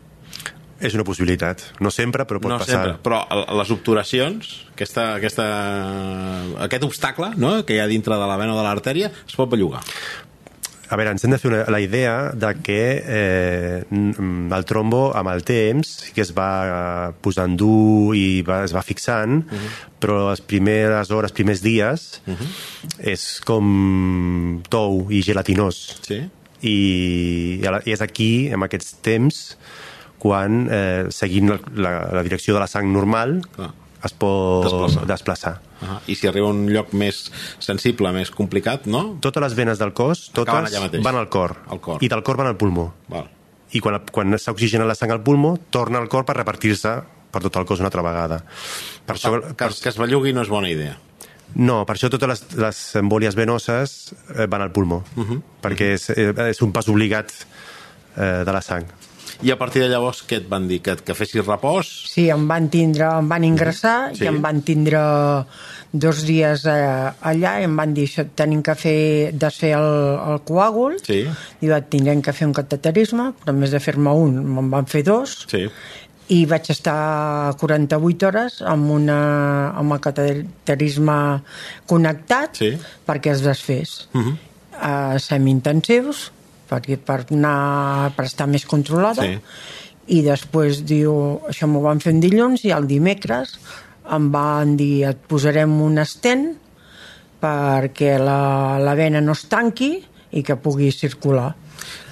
És 0.75 0.93
una 0.93 1.05
possibilitat. 1.07 1.61
No 1.79 1.89
sempre, 1.89 2.25
però 2.27 2.37
pot 2.43 2.51
no 2.51 2.57
passar. 2.59 2.81
sempre, 2.83 2.97
però 3.01 3.21
les 3.55 3.69
obturacions, 3.71 4.49
aquesta, 4.73 5.13
aquesta, 5.15 5.45
aquest 6.65 6.83
obstacle 6.83 7.29
no, 7.39 7.53
que 7.65 7.77
hi 7.77 7.79
ha 7.79 7.87
dintre 7.87 8.17
de 8.19 8.27
la 8.27 8.35
vena 8.37 8.53
o 8.53 8.57
de 8.59 8.65
l'artèria, 8.67 9.09
es 9.25 9.35
pot 9.39 9.49
bellugar. 9.49 9.81
A 10.89 10.95
veure, 10.99 11.09
ens 11.15 11.23
hem 11.25 11.31
de 11.33 11.37
fer 11.41 11.49
una, 11.49 11.63
la 11.73 11.79
idea 11.81 12.31
de 12.37 12.51
que 12.61 12.79
eh, 13.01 13.83
n- 13.89 14.53
el 14.55 14.65
trombo 14.69 15.07
amb 15.17 15.29
el 15.31 15.41
temps 15.43 15.87
sí 16.05 16.11
que 16.13 16.21
es 16.21 16.31
va 16.37 16.49
eh, 16.65 17.13
posant 17.25 17.55
dur 17.57 18.13
i 18.15 18.41
va, 18.45 18.63
es 18.67 18.73
va 18.75 18.83
fixant, 18.85 19.39
uh 19.45 19.51
-huh. 19.51 19.71
però 19.99 20.29
les 20.29 20.41
primeres 20.41 21.09
hores, 21.11 21.31
primers 21.31 21.61
dies, 21.61 22.21
uh 22.27 22.33
-huh. 22.33 22.47
és 22.99 23.41
com 23.45 24.61
tou 24.69 25.07
i 25.11 25.21
gelatinós. 25.23 25.99
Sí? 26.01 26.21
I, 26.61 27.59
i 27.85 27.91
és 27.91 28.01
aquí, 28.01 28.47
en 28.53 28.61
aquests 28.63 28.95
temps, 29.01 29.57
quan, 30.17 30.67
eh, 30.71 31.05
seguint 31.09 31.49
la, 31.49 31.59
la, 31.75 32.09
la 32.13 32.23
direcció 32.23 32.53
de 32.53 32.59
la 32.59 32.67
sang 32.67 32.91
normal, 32.91 33.41
Clar. 33.55 33.71
Es 34.03 34.13
pot 34.13 34.63
Desplaçar. 34.65 35.05
desplaçar. 35.07 35.53
Uh 35.81 35.97
I 36.07 36.15
si 36.15 36.27
arriba 36.27 36.47
a 36.47 36.51
un 36.51 36.67
lloc 36.71 36.93
més 36.93 37.31
sensible, 37.59 38.11
més 38.11 38.31
complicat, 38.31 38.85
no? 38.87 39.17
Totes 39.21 39.41
les 39.41 39.55
venes 39.55 39.77
del 39.79 39.93
cos, 39.93 40.29
totes 40.31 40.53
van 41.03 41.15
al 41.15 41.29
cor, 41.29 41.57
Al 41.69 41.79
cor. 41.79 42.03
i 42.03 42.07
del 42.07 42.23
cor 42.23 42.37
van 42.37 42.47
al 42.47 42.57
pulmó. 42.57 42.93
Val. 43.07 43.29
I 43.71 43.79
quan, 43.79 43.99
quan 44.11 44.37
s'ha 44.39 44.51
oxigenat 44.51 44.87
la 44.87 44.95
sang 44.95 45.11
al 45.11 45.21
pulmó, 45.23 45.57
torna 45.69 45.97
al 45.99 46.07
cor 46.07 46.23
per 46.25 46.35
repartir-se 46.37 47.01
per 47.31 47.41
tot 47.41 47.55
el 47.57 47.65
cos 47.65 47.79
una 47.79 47.87
altra 47.87 48.01
vegada. 48.01 48.43
Per 49.05 49.15
això, 49.15 49.31
Que, 49.41 49.53
per, 49.55 49.71
que 49.81 49.89
es 49.89 49.97
bellugui 49.97 50.31
no 50.33 50.41
és 50.41 50.47
bona 50.49 50.69
idea. 50.69 50.97
no, 51.55 51.85
per 51.85 51.95
això 51.95 52.09
totes 52.09 52.27
les, 52.29 52.43
les 52.57 52.95
embòlies 52.95 53.35
venoses 53.35 54.13
eh, 54.35 54.45
van 54.47 54.61
al 54.61 54.71
pulmó, 54.71 55.03
uh 55.15 55.23
-huh. 55.25 55.41
perquè 55.61 55.93
és, 55.93 56.09
eh, 56.09 56.33
és 56.49 56.61
un 56.61 56.71
pas 56.71 56.87
obligat 56.87 57.31
eh, 58.17 58.43
de 58.45 58.51
la 58.51 58.61
sang. 58.61 58.85
I 59.43 59.51
a 59.51 59.57
partir 59.57 59.81
de 59.83 59.89
llavors 59.89 60.23
què 60.27 60.37
et 60.41 60.47
van 60.49 60.67
dir? 60.67 60.81
Que, 60.81 60.95
que 60.95 61.13
fessis 61.13 61.43
repòs? 61.45 61.87
Sí, 62.11 62.29
em 62.29 62.47
van 62.47 62.69
tindre, 62.69 63.07
em 63.19 63.27
van 63.29 63.43
ingressar 63.43 64.15
Sí. 64.15 64.23
i 64.23 64.27
em 64.27 64.41
van 64.41 64.61
tindre 64.61 64.99
dos 65.95 66.23
dies 66.27 66.65
eh, 66.67 67.11
allà 67.21 67.59
i 67.61 67.63
em 67.67 67.75
van 67.77 67.93
dir 67.95 68.05
això, 68.07 68.25
tenim 68.35 68.61
que 68.63 68.75
fer, 68.75 69.31
desfer 69.33 69.73
el, 69.77 69.89
el 70.31 70.39
coàgul 70.47 70.97
Sí. 71.03 71.21
i 71.61 71.67
va, 71.71 71.81
tindrem 71.81 72.21
que 72.21 72.33
fer 72.33 72.47
un 72.47 72.53
cateterisme 72.53 73.33
però 73.43 73.53
en 73.53 73.59
més 73.59 73.71
de 73.71 73.79
fer-me 73.79 74.11
un 74.11 74.41
me'n 74.43 74.69
van 74.71 74.85
fer 74.91 75.03
dos 75.07 75.45
Sí. 75.51 75.65
i 76.35 76.45
vaig 76.49 76.69
estar 76.73 77.53
48 77.61 78.27
hores 78.27 78.61
amb, 78.61 78.89
una, 78.91 79.19
amb 79.77 79.93
el 79.93 79.99
cateterisme 80.01 81.17
connectat 81.87 82.55
Sí. 82.59 82.71
perquè 83.07 83.31
es 83.31 83.41
desfés 83.45 84.07
Uh 84.13 84.21
-huh. 84.21 84.35
a 84.81 85.19
semi-intensius 85.19 86.31
perquè 86.69 86.97
per, 86.97 87.23
anar, 87.31 88.11
per 88.17 88.25
estar 88.29 88.47
més 88.51 88.65
controlada 88.65 89.23
Sí. 89.25 89.39
i 90.07 90.21
després 90.25 90.83
diu, 90.85 91.13
això 91.49 91.67
m'ho 91.67 91.81
van 91.85 91.99
fer 92.03 92.13
un 92.13 92.21
dilluns 92.23 92.65
i 92.65 92.73
el 92.75 92.87
dimecres 92.89 93.57
em 94.15 94.29
van 94.33 94.75
dir 94.77 95.05
et 95.09 95.21
posarem 95.29 95.71
un 95.81 95.97
estent 95.97 96.51
perquè 97.41 98.17
la, 98.21 98.77
la 98.81 98.93
vena 98.97 99.21
no 99.21 99.33
es 99.33 99.45
tanqui 99.49 99.91
i 100.35 100.43
que 100.45 100.57
pugui 100.61 100.91
circular 100.93 101.53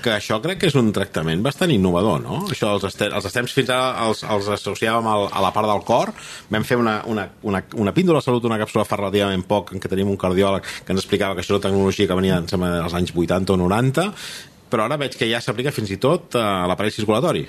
Que 0.03 0.11
això 0.17 0.39
crec 0.43 0.59
que 0.59 0.67
és 0.67 0.75
un 0.75 0.91
tractament 0.95 1.41
bastant 1.45 1.71
innovador, 1.71 2.19
no? 2.23 2.41
Això, 2.51 2.73
els, 2.75 2.83
este 2.89 3.07
els 3.07 3.25
estem 3.29 3.47
fins 3.47 3.69
ara 3.71 4.07
els, 4.07 4.23
els 4.27 4.49
associàvem 4.57 5.07
al, 5.07 5.27
a 5.31 5.41
la 5.45 5.51
part 5.55 5.69
del 5.69 5.83
cor. 5.87 6.11
Vam 6.51 6.63
fer 6.67 6.77
una, 6.81 6.97
una, 7.07 7.27
una, 7.47 7.63
una 7.79 7.93
píndola 7.95 8.19
de 8.19 8.27
salut, 8.27 8.45
una 8.49 8.59
càpsula 8.61 8.85
fa 8.85 8.99
relativament 8.99 9.45
poc, 9.47 9.71
en 9.73 9.79
què 9.83 9.89
tenim 9.91 10.11
un 10.11 10.19
cardiòleg 10.19 10.63
que 10.83 10.91
ens 10.95 11.01
explicava 11.03 11.35
que 11.37 11.43
això 11.45 11.53
és 11.53 11.59
una 11.59 11.67
tecnologia 11.69 12.07
que 12.11 12.19
venia 12.19 12.37
em 12.43 12.47
sembla, 12.51 12.73
dels 12.81 12.93
anys 12.99 13.15
80 13.15 13.53
o 13.55 13.59
90, 13.63 14.07
però 14.73 14.87
ara 14.87 14.97
veig 14.97 15.15
que 15.19 15.27
ja 15.29 15.39
s'aplica 15.43 15.71
fins 15.71 15.91
i 15.93 15.99
tot 16.01 16.35
a 16.39 16.65
l'aparell 16.67 16.91
circulatori, 16.95 17.43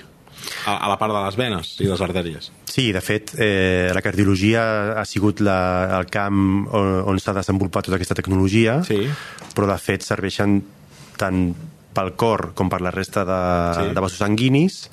a, 0.69 0.75
a 0.77 0.87
la 0.91 0.97
part 1.01 1.13
de 1.15 1.21
les 1.25 1.37
venes 1.39 1.71
i 1.81 1.87
les 1.89 2.01
artèries. 2.05 2.51
Sí, 2.69 2.89
de 2.93 3.01
fet, 3.01 3.31
eh, 3.41 3.89
la 3.95 4.01
cardiologia 4.05 4.65
ha 4.99 5.05
sigut 5.09 5.39
la, 5.41 5.57
el 5.97 6.05
camp 6.13 6.67
on, 6.75 6.89
on 7.09 7.19
s'ha 7.23 7.33
desenvolupat 7.37 7.87
tota 7.87 7.97
aquesta 7.97 8.17
tecnologia, 8.19 8.81
Sí. 8.85 9.07
però 9.55 9.65
de 9.71 9.77
fet 9.81 10.03
serveixen 10.05 10.59
tant 11.17 11.47
pel 11.95 12.13
cor 12.19 12.51
com 12.57 12.69
per 12.71 12.81
la 12.83 12.91
resta 12.93 13.23
de, 13.27 13.39
Sí. 13.79 13.93
de 13.95 14.03
vasos 14.03 14.19
sanguinis 14.21 14.89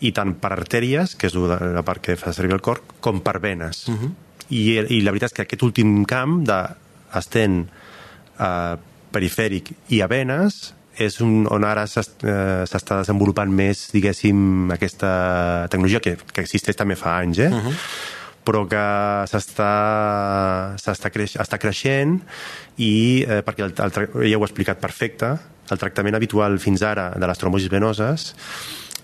i 0.00 0.12
tant 0.16 0.34
per 0.40 0.52
artèries, 0.56 1.14
que 1.16 1.28
és 1.28 1.36
la 1.36 1.82
part 1.84 2.02
que 2.02 2.16
fa 2.16 2.32
servir 2.32 2.56
el 2.56 2.64
cor, 2.64 2.82
com 3.00 3.20
per 3.20 3.38
venes. 3.40 3.86
Uh 3.88 3.94
-huh. 3.94 4.10
I, 4.50 4.78
I 4.96 5.00
la 5.02 5.12
veritat 5.12 5.30
és 5.30 5.36
que 5.36 5.42
aquest 5.42 5.62
últim 5.62 6.04
camp 6.04 6.44
d'estent 6.44 7.68
eh, 8.40 8.76
perifèric 9.12 9.72
i 9.88 10.00
a 10.00 10.06
venes 10.06 10.74
és 10.96 11.20
un, 11.20 11.46
on 11.50 11.64
ara 11.64 11.84
eh, 11.84 12.64
s'està 12.66 12.98
desenvolupant 12.98 13.50
més, 13.50 13.90
diguéssim, 13.92 14.70
aquesta 14.70 15.66
tecnologia 15.70 16.00
que, 16.00 16.16
que 16.32 16.40
existeix 16.40 16.76
també 16.76 16.96
fa 16.96 17.18
anys, 17.18 17.38
eh? 17.38 17.48
Uh 17.48 17.62
-huh 17.64 17.74
però 18.44 18.64
que 18.66 18.82
s'està 19.30 21.10
creix, 21.12 21.36
està 21.40 21.58
creixent 21.60 22.20
i 22.80 22.92
eh, 23.28 23.42
perquè 23.46 23.66
el, 23.66 23.74
el, 23.76 23.92
ja 24.30 24.38
ho 24.38 24.42
he 24.42 24.48
explicat 24.48 24.80
perfecte 24.80 25.34
el 25.72 25.78
tractament 25.78 26.16
habitual 26.18 26.58
fins 26.62 26.82
ara 26.82 27.10
de 27.16 27.26
les 27.26 27.38
trombosis 27.38 27.70
venoses 27.72 28.34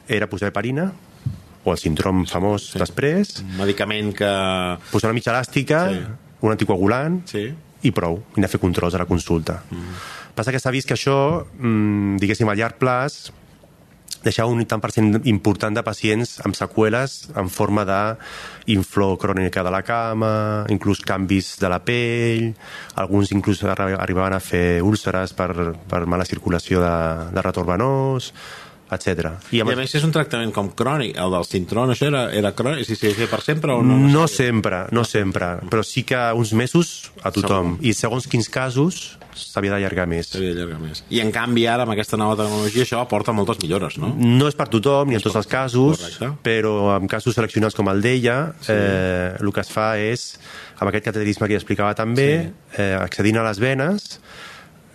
era 0.08 0.28
posar 0.30 0.48
heparina 0.52 0.90
o 1.66 1.72
el 1.72 1.78
síndrom 1.82 2.24
famós 2.30 2.70
sí. 2.72 2.78
després 2.78 3.40
Un 3.42 3.56
medicament 3.58 4.12
que... 4.14 4.28
posar 4.92 5.10
una 5.10 5.16
mitja 5.18 5.32
elàstica 5.34 5.86
Sí. 5.90 6.04
un 6.46 6.52
anticoagulant 6.52 7.22
Sí. 7.26 7.48
i 7.82 7.90
prou, 7.92 8.20
i 8.34 8.40
anar 8.40 8.48
a 8.48 8.52
fer 8.52 8.60
controls 8.60 8.94
a 8.94 8.98
la 8.98 9.06
consulta. 9.06 9.60
Mm. 9.70 9.98
Passa 10.36 10.52
que 10.52 10.58
s'ha 10.60 10.70
vist 10.74 10.88
que 10.88 10.94
això, 10.94 11.44
mm, 11.58 12.16
diguéssim, 12.20 12.48
a 12.48 12.54
llarg 12.54 12.76
plaç, 12.78 13.30
deixava 14.26 14.50
un 14.50 14.64
tant 14.66 14.82
per 14.82 14.90
cent 14.92 15.14
important 15.30 15.76
de 15.78 15.84
pacients 15.86 16.36
amb 16.44 16.58
seqüeles 16.58 17.16
en 17.38 17.48
forma 17.52 17.84
d'inflor 17.86 19.16
crònica 19.22 19.62
de 19.62 19.70
la 19.72 19.82
cama, 19.86 20.32
inclús 20.72 21.00
canvis 21.06 21.54
de 21.62 21.70
la 21.70 21.80
pell, 21.86 22.50
alguns 22.98 23.32
inclús 23.32 23.62
arri- 23.64 23.96
arribaven 23.96 24.36
a 24.36 24.42
fer 24.42 24.82
úlceres 24.82 25.32
per, 25.38 25.50
per 25.88 26.04
mala 26.10 26.26
circulació 26.28 26.82
de, 26.82 26.94
de 27.36 27.44
retorn 27.44 27.70
venós, 27.76 28.32
etc. 28.86 29.32
I 29.50 29.60
a 29.62 29.66
més 29.66 29.94
és 29.98 30.04
un 30.06 30.12
tractament 30.14 30.52
com 30.54 30.68
crònic, 30.78 31.16
el 31.18 31.32
del 31.34 31.46
cintrón, 31.48 31.90
això 31.90 32.06
era, 32.06 32.26
era 32.34 32.52
crònic, 32.54 32.86
si 32.86 32.94
s'hi 32.94 33.10
feia 33.18 33.30
per 33.30 33.40
sempre 33.42 33.74
o 33.74 33.80
no? 33.82 33.96
No 34.12 34.26
sempre, 34.30 34.84
no 34.94 35.02
sempre, 35.02 35.56
però 35.70 35.82
sí 35.86 36.04
que 36.06 36.20
uns 36.38 36.52
mesos 36.54 37.10
a 37.26 37.32
tothom. 37.34 37.78
I 37.82 37.94
segons 37.98 38.28
quins 38.30 38.46
casos 38.52 39.16
s'havia 39.36 39.74
d'allargar 39.76 40.06
més. 40.10 40.30
S'havia 40.32 40.54
d'allargar 40.54 40.80
més. 40.82 41.02
I 41.12 41.20
en 41.22 41.32
canvi 41.34 41.66
ara, 41.70 41.84
amb 41.86 41.94
aquesta 41.94 42.18
nova 42.20 42.38
tecnologia, 42.40 42.86
això 42.86 43.00
aporta 43.02 43.34
moltes 43.36 43.60
millores, 43.62 43.98
no? 44.02 44.12
No 44.16 44.48
és 44.50 44.56
per 44.58 44.68
tothom, 44.72 45.10
ni 45.10 45.18
en 45.18 45.24
tots 45.24 45.36
els 45.38 45.50
casos, 45.50 46.00
Correcte. 46.00 46.30
però 46.46 46.74
en 46.96 47.10
casos 47.10 47.36
seleccionats 47.36 47.76
com 47.76 47.90
el 47.92 48.02
d'ella, 48.04 48.38
sí. 48.60 48.72
eh, 48.72 49.36
el 49.40 49.52
que 49.52 49.62
es 49.62 49.72
fa 49.72 49.92
és, 50.00 50.26
amb 50.78 50.88
aquest 50.90 51.10
cateterisme 51.10 51.48
que 51.48 51.56
ja 51.56 51.62
explicava 51.62 51.94
també, 51.98 52.30
sí. 52.46 52.80
eh, 52.82 52.94
accedint 52.98 53.40
a 53.40 53.46
les 53.46 53.60
venes 53.62 54.08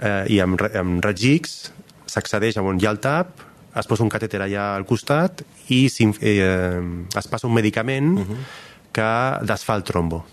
eh, 0.01 0.25
i 0.33 0.41
amb, 0.43 0.61
amb 0.75 1.07
X 1.11 1.71
s'accedeix 2.11 2.57
a 2.57 2.65
on 2.65 2.81
hi 2.81 2.87
ha 2.87 2.93
el 2.95 2.99
tap, 3.03 3.47
es 3.77 3.87
posa 3.87 4.03
un 4.03 4.11
catèter 4.11 4.41
allà 4.43 4.73
al 4.75 4.85
costat 4.87 5.45
i 5.71 5.85
eh, 5.87 6.81
es 7.21 7.29
passa 7.31 7.47
un 7.47 7.53
medicament 7.53 8.17
uh 8.17 8.25
-huh. 8.25 8.39
que 8.91 9.11
desfà 9.47 9.75
el 9.75 9.83
trombo, 9.83 10.25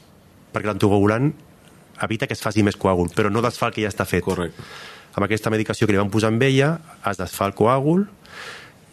perquè 0.53 0.67
l'anticoagulant 0.67 1.33
evita 2.03 2.27
que 2.27 2.35
es 2.35 2.43
faci 2.43 2.63
més 2.63 2.77
coàgul, 2.77 3.11
però 3.15 3.31
no 3.31 3.43
desfà 3.43 3.69
el 3.69 3.75
que 3.75 3.83
ja 3.83 3.89
està 3.93 4.07
fet. 4.09 4.25
Correcte. 4.25 4.63
Amb 5.15 5.25
aquesta 5.25 5.51
medicació 5.51 5.87
que 5.87 5.93
li 5.97 5.99
van 5.99 6.11
posar 6.11 6.29
amb 6.33 6.43
ella, 6.43 6.79
es 7.11 7.19
desfà 7.19 7.47
el 7.49 7.55
coàgul, 7.59 8.07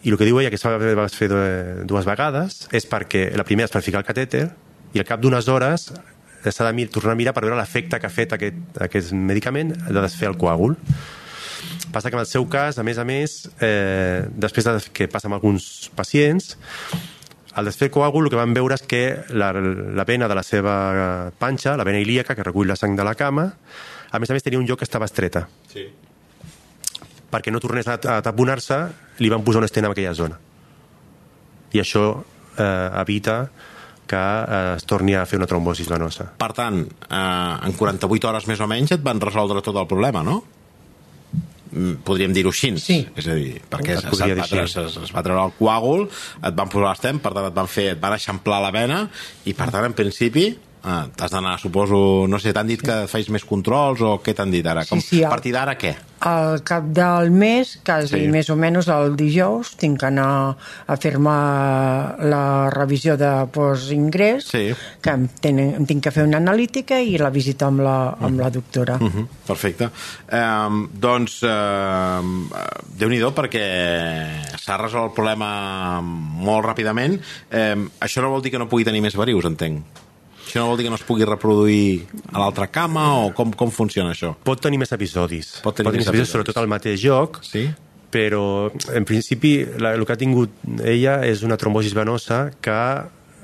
i 0.02 0.10
el 0.10 0.18
que 0.18 0.26
diu 0.28 0.38
ella, 0.40 0.50
que 0.50 0.58
s'ha 0.58 0.76
va 0.78 1.08
fer 1.08 1.28
du- 1.30 1.84
dues 1.86 2.04
vegades, 2.06 2.68
és 2.72 2.86
perquè 2.88 3.28
la 3.36 3.44
primera 3.44 3.66
és 3.66 3.72
per 3.74 3.82
ficar 3.82 4.00
el 4.02 4.06
catèter, 4.06 4.48
i 4.94 4.98
al 5.02 5.04
cap 5.08 5.20
d'unes 5.20 5.48
hores 5.48 5.90
s'ha 6.46 6.64
de 6.68 6.72
mir, 6.72 6.88
tornar 6.94 7.12
a 7.12 7.18
mirar 7.18 7.32
per 7.34 7.42
veure 7.42 7.56
l'efecte 7.58 7.98
que 7.98 8.06
ha 8.06 8.10
fet 8.10 8.32
aquest, 8.36 8.56
aquest 8.80 9.12
medicament 9.12 9.72
de 9.74 10.00
desfer 10.00 10.28
el 10.28 10.36
coàgul. 10.38 10.76
Passa 11.92 12.10
que 12.10 12.16
en 12.16 12.20
el 12.20 12.26
seu 12.30 12.44
cas, 12.48 12.78
a 12.78 12.84
més 12.86 12.98
a 12.98 13.04
més, 13.04 13.48
eh, 13.60 14.26
després 14.30 14.64
de 14.64 14.76
que 14.92 15.08
passa 15.08 15.26
amb 15.26 15.34
alguns 15.34 15.90
pacients, 15.96 16.56
Al 17.56 17.64
desfer 17.64 17.88
coàgul 17.92 18.26
el 18.26 18.32
que 18.32 18.36
van 18.38 18.52
veure 18.52 18.76
és 18.76 18.82
que 18.84 19.02
la, 19.32 19.48
la 19.56 20.04
vena 20.04 20.28
de 20.28 20.36
la 20.36 20.42
seva 20.44 20.74
panxa, 21.40 21.76
la 21.80 21.86
vena 21.88 22.02
ilíaca, 22.02 22.36
que 22.36 22.44
recull 22.44 22.68
la 22.68 22.76
sang 22.76 22.96
de 22.98 23.04
la 23.06 23.14
cama, 23.16 23.46
a 24.12 24.20
més 24.20 24.30
a 24.30 24.36
més 24.36 24.44
tenia 24.44 24.60
un 24.60 24.66
lloc 24.68 24.82
que 24.82 24.88
estava 24.88 25.08
estreta. 25.08 25.46
Sí. 25.72 25.86
Perquè 27.32 27.52
no 27.52 27.62
tornés 27.64 27.88
a, 27.88 27.96
a 27.96 28.18
taponar-se, 28.24 28.80
li 29.24 29.32
van 29.32 29.44
posar 29.44 29.64
un 29.64 29.68
estent 29.68 29.88
en 29.88 29.94
aquella 29.94 30.12
zona. 30.14 30.36
I 31.72 31.80
això 31.80 32.04
eh, 32.14 33.00
evita 33.02 33.38
que 34.06 34.16
eh, 34.16 34.76
es 34.76 34.84
torni 34.86 35.16
a 35.16 35.24
fer 35.26 35.40
una 35.40 35.48
trombosis 35.50 35.88
venosa. 35.90 36.28
Per 36.38 36.52
tant, 36.54 36.82
eh, 36.84 37.16
en 37.66 37.76
48 37.76 38.30
hores 38.30 38.46
més 38.52 38.60
o 38.60 38.68
menys 38.70 38.94
et 38.96 39.02
van 39.04 39.20
resoldre 39.20 39.64
tot 39.64 39.80
el 39.80 39.88
problema, 39.90 40.22
no? 40.26 40.42
Podríem 42.06 42.32
dir-ho 42.32 42.52
així. 42.54 42.72
Sí. 42.80 42.98
És 43.18 43.26
a 43.28 43.34
dir, 43.36 43.56
perquè 43.72 43.96
Es 43.96 44.04
es, 44.04 44.06
es, 44.06 44.20
va, 44.20 44.26
treure, 44.26 44.44
així. 44.46 44.80
es, 44.80 44.96
es 45.04 45.12
va 45.14 45.22
treure 45.26 45.42
el 45.48 45.52
coàgul, 45.58 46.06
et 46.40 46.54
van 46.56 46.70
posar 46.72 46.88
l'estem, 46.92 47.18
per 47.20 47.34
tant 47.36 47.50
et 47.50 47.56
van, 47.56 47.68
fer, 47.68 47.90
et 47.96 48.00
van 48.00 48.16
eixamplar 48.16 48.62
la 48.64 48.72
vena 48.74 49.02
i 49.44 49.52
per 49.56 49.68
tant, 49.74 49.84
en 49.90 49.96
principi, 49.98 50.48
eh, 50.86 51.04
t'has 51.16 51.32
d'anar, 51.34 51.58
suposo, 51.60 52.26
no 52.30 52.38
sé, 52.38 52.52
t'han 52.54 52.68
dit 52.70 52.82
que 52.82 53.02
feis 53.10 53.28
més 53.34 53.44
controls 53.44 54.02
o 54.06 54.16
què 54.22 54.34
t'han 54.36 54.52
dit 54.54 54.66
ara? 54.66 54.84
Sí, 54.86 55.00
sí, 55.02 55.24
a 55.24 55.32
partir 55.32 55.52
d'ara 55.56 55.74
què? 55.78 55.94
Al 56.26 56.62
cap 56.64 56.86
del 56.96 57.30
mes, 57.30 57.74
quasi 57.84 58.08
Sí. 58.08 58.20
sí. 58.22 58.28
més 58.32 58.48
o 58.50 58.56
menys 58.56 58.88
el 58.88 59.16
dijous, 59.16 59.74
tinc 59.76 59.98
que 60.00 60.06
anar 60.06 60.56
a 60.86 60.96
fer-me 60.96 61.34
la 62.30 62.70
revisió 62.72 63.16
de 63.20 63.46
postingrés, 63.52 64.46
Sí. 64.48 64.72
que 65.02 65.10
em, 65.10 65.28
tenen, 65.40 65.74
em 65.74 65.86
tinc 65.86 66.02
que 66.04 66.10
fer 66.10 66.24
una 66.24 66.38
analítica 66.38 67.00
i 67.00 67.18
la 67.18 67.30
visita 67.30 67.66
amb 67.66 67.80
la, 67.80 68.16
amb 68.20 68.40
la 68.40 68.50
doctora. 68.50 68.96
Uh 69.00 69.10
-huh, 69.10 69.26
perfecte. 69.46 69.90
Um, 70.32 70.88
doncs, 70.92 71.42
uh, 71.42 72.22
déu 72.96 73.08
nhi 73.08 73.20
perquè 73.20 74.56
s'ha 74.58 74.76
resolt 74.76 75.10
el 75.10 75.14
problema 75.14 76.00
molt 76.00 76.64
ràpidament. 76.64 77.20
Um, 77.52 77.90
això 78.00 78.22
no 78.22 78.30
vol 78.30 78.42
dir 78.42 78.50
que 78.50 78.58
no 78.58 78.68
pugui 78.68 78.84
tenir 78.84 79.02
més 79.02 79.14
varius, 79.14 79.44
entenc. 79.44 80.05
Això 80.56 80.64
no 80.64 80.70
vol 80.72 80.78
dir 80.80 80.86
que 80.86 80.90
no 80.94 80.96
es 80.96 81.02
pugui 81.04 81.26
reproduir 81.28 82.06
a 82.32 82.38
l'altra 82.40 82.64
cama 82.72 83.02
o 83.26 83.32
com, 83.36 83.50
com 83.52 83.68
funciona 83.68 84.14
això? 84.14 84.30
Pot 84.40 84.62
tenir 84.64 84.78
més 84.80 84.92
episodis. 84.96 85.50
Pot 85.60 85.76
tenir 85.76 85.90
més 85.92 85.98
episodis, 86.00 86.22
episodis. 86.22 86.32
sobretot 86.32 86.56
al 86.62 86.68
mateix 86.72 87.02
lloc, 87.04 87.42
Sí? 87.44 87.66
però 88.16 88.70
en 88.96 89.04
principi 89.04 89.66
la, 89.82 89.90
el 89.92 90.06
que 90.08 90.14
ha 90.14 90.16
tingut 90.16 90.48
ella 90.80 91.18
és 91.28 91.42
una 91.44 91.58
trombosis 91.60 91.92
venosa 91.92 92.46
que 92.64 92.76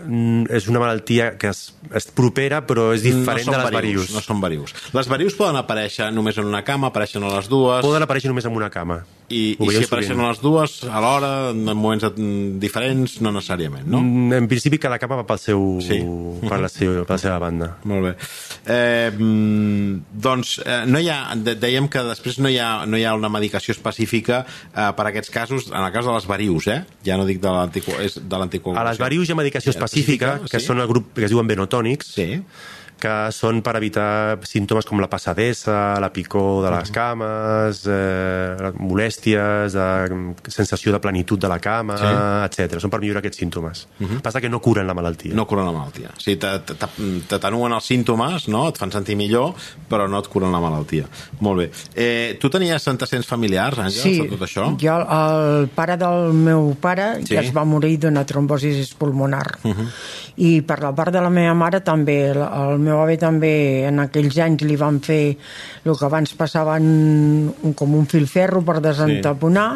és 0.03 0.67
una 0.71 0.81
malaltia 0.83 1.33
que 1.39 1.51
és, 1.53 1.61
és 1.95 2.07
propera 2.17 2.63
però 2.67 2.89
és 2.97 3.05
diferent 3.05 3.47
no 3.47 3.55
de 3.55 3.63
les 3.63 3.75
varius. 3.75 4.13
No 4.15 4.23
són 4.25 4.41
varius. 4.43 4.73
Les 4.97 5.09
varius 5.11 5.37
poden 5.39 5.59
aparèixer 5.61 6.09
només 6.15 6.39
en 6.41 6.49
una 6.49 6.65
cama, 6.67 6.91
apareixen 6.91 7.23
a 7.23 7.35
les 7.37 7.49
dues... 7.51 7.85
Poden 7.85 8.03
aparèixer 8.03 8.31
només 8.33 8.47
en 8.49 8.57
una 8.57 8.71
cama. 8.73 9.03
I, 9.33 9.55
i 9.57 9.69
si 9.73 9.85
apareixen 9.87 10.13
sovint. 10.17 10.27
a 10.27 10.31
les 10.33 10.41
dues 10.43 10.73
alhora, 10.91 11.31
en 11.55 11.63
moments 11.71 12.05
mm, 12.11 12.59
diferents, 12.61 13.15
no 13.25 13.31
necessàriament, 13.33 13.87
no? 13.89 14.03
Mm, 14.03 14.33
En 14.43 14.49
principi 14.51 14.81
cada 14.83 14.99
cama 15.01 15.21
va 15.23 15.27
pel 15.29 15.39
seu, 15.41 15.63
Sí. 15.85 16.01
per, 16.43 16.59
la 16.61 16.69
seva, 16.69 17.07
per 17.07 17.15
la 17.17 17.21
seva 17.23 17.39
banda. 17.41 17.71
Molt 17.89 18.09
bé. 18.09 18.13
Eh, 18.67 19.09
mm, 19.15 20.03
doncs 20.27 20.59
eh, 20.67 20.83
no 20.91 21.01
hi 21.01 21.09
ha, 21.13 21.21
dèiem 21.37 21.89
que 21.93 22.03
després 22.11 22.41
no 22.43 22.51
hi 22.53 22.59
ha, 22.61 22.85
no 22.85 22.99
hi 23.01 23.07
ha 23.09 23.15
una 23.17 23.31
medicació 23.33 23.73
específica 23.77 24.43
eh, 24.45 24.91
per 24.97 25.07
a 25.07 25.09
aquests 25.15 25.33
casos, 25.33 25.71
en 25.71 25.81
el 25.81 25.93
cas 25.95 26.05
de 26.09 26.13
les 26.19 26.29
varius, 26.29 26.69
eh? 26.69 26.83
Ja 27.07 27.17
no 27.17 27.25
dic 27.29 27.41
de 27.41 27.55
l'anticoagulació. 27.55 28.77
A 28.77 28.85
les 28.91 29.01
varius 29.01 29.31
hi 29.31 29.33
ha 29.33 29.39
medicació 29.39 29.71
específica, 29.71 29.82
que 30.51 30.61
sí? 30.61 30.67
són 30.67 30.81
el 30.81 30.87
grup 30.89 31.13
que 31.15 31.25
es 31.25 31.31
diuen 31.31 31.47
benotònics, 31.47 32.07
Sí. 32.15 32.43
Que 33.03 33.15
són 33.35 33.59
per 33.67 33.73
evitar 33.81 34.39
símptomes 34.47 34.87
com 34.87 35.01
la 35.03 35.09
passadesa, 35.11 35.97
la 36.01 36.13
picor 36.15 36.61
de 36.63 36.71
les 36.71 36.91
cames, 36.95 37.81
eh, 37.91 38.71
molèsties, 38.79 39.73
de, 39.75 40.35
sensació 40.53 40.93
de 40.95 41.01
plenitud 41.03 41.39
de 41.41 41.49
la 41.51 41.59
cama, 41.59 41.97
Sí. 41.99 42.05
etc. 42.63 42.79
Són 42.81 42.91
per 42.91 43.01
millorar 43.01 43.19
aquests 43.23 43.39
símptomes. 43.43 43.87
Passa 44.23 44.41
que 44.41 44.49
no 44.49 44.61
curen 44.61 44.87
la 44.87 44.95
malaltia. 44.95 45.35
No 45.35 45.47
curen 45.47 45.67
la 45.67 45.73
malaltia. 45.73 46.11
O 46.17 46.21
sigui, 46.21 46.37
te- 46.39 46.59
te- 46.61 46.75
te- 46.75 47.21
t'atenuen 47.29 47.73
els 47.73 47.85
símptomes, 47.85 48.49
no? 48.49 48.69
et 48.69 48.79
fan 48.79 48.93
sentir 48.93 49.17
millor, 49.17 49.55
però 49.91 50.09
no 50.09 50.19
et 50.21 50.29
curen 50.29 50.53
la 50.53 50.61
malaltia. 50.61 51.07
Molt 51.41 51.59
bé. 51.59 51.71
Eh, 51.95 52.39
tu 52.41 52.49
tenies 52.51 52.87
antecedents 52.89 53.27
familiars, 53.27 53.79
Àngels, 53.79 54.03
Sí, 54.03 54.21
de 54.21 54.29
tot 54.37 54.41
això? 54.47 54.77
jo, 54.79 54.97
el 55.01 55.69
pare 55.75 55.97
del 55.97 56.33
meu 56.33 56.77
pare 56.81 57.17
Sí. 57.21 57.27
sí. 57.27 57.35
ja 57.35 57.41
es 57.41 57.53
va 57.57 57.65
morir 57.65 57.99
d'una 57.99 58.25
trombosi 58.25 58.73
pulmonar. 58.99 59.59
Uh 59.65 59.71
-huh. 59.75 59.89
I 60.37 60.63
per 60.63 60.81
la 60.81 60.95
part 60.95 61.13
de 61.13 61.21
la 61.21 61.29
meva 61.31 61.55
mare 61.55 61.81
també, 61.81 62.31
el, 62.31 62.39
el 62.41 62.79
meu 62.93 63.01
avi 63.03 63.17
també 63.21 63.53
en 63.89 64.03
aquells 64.05 64.39
anys 64.45 64.67
li 64.69 64.77
van 64.77 65.01
fer 65.05 65.23
el 65.33 65.97
que 65.97 66.09
abans 66.09 66.37
passaven 66.39 66.91
un, 67.65 67.73
com 67.79 67.97
un 67.97 68.07
filferro 68.11 68.63
per 68.67 68.81
desentaponar 68.85 69.71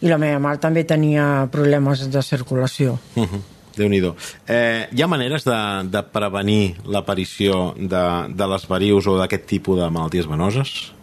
i 0.00 0.10
la 0.10 0.18
meva 0.20 0.40
mare 0.42 0.60
també 0.60 0.84
tenia 0.84 1.46
problemes 1.52 2.08
de 2.12 2.22
circulació. 2.22 2.98
Uh 3.16 3.24
-huh. 3.24 3.42
Déu-n'hi-do. 3.76 4.14
Eh, 4.48 4.88
hi 4.90 5.02
ha 5.02 5.06
maneres 5.06 5.44
de, 5.44 5.58
de 5.92 6.02
prevenir 6.02 6.76
l'aparició 6.88 7.74
de, 7.76 8.04
de 8.32 8.46
les 8.46 8.68
varius 8.68 9.06
o 9.06 9.18
d'aquest 9.18 9.44
tipus 9.46 9.78
de 9.78 9.90
malalties 9.90 10.26
venoses? 10.26 10.95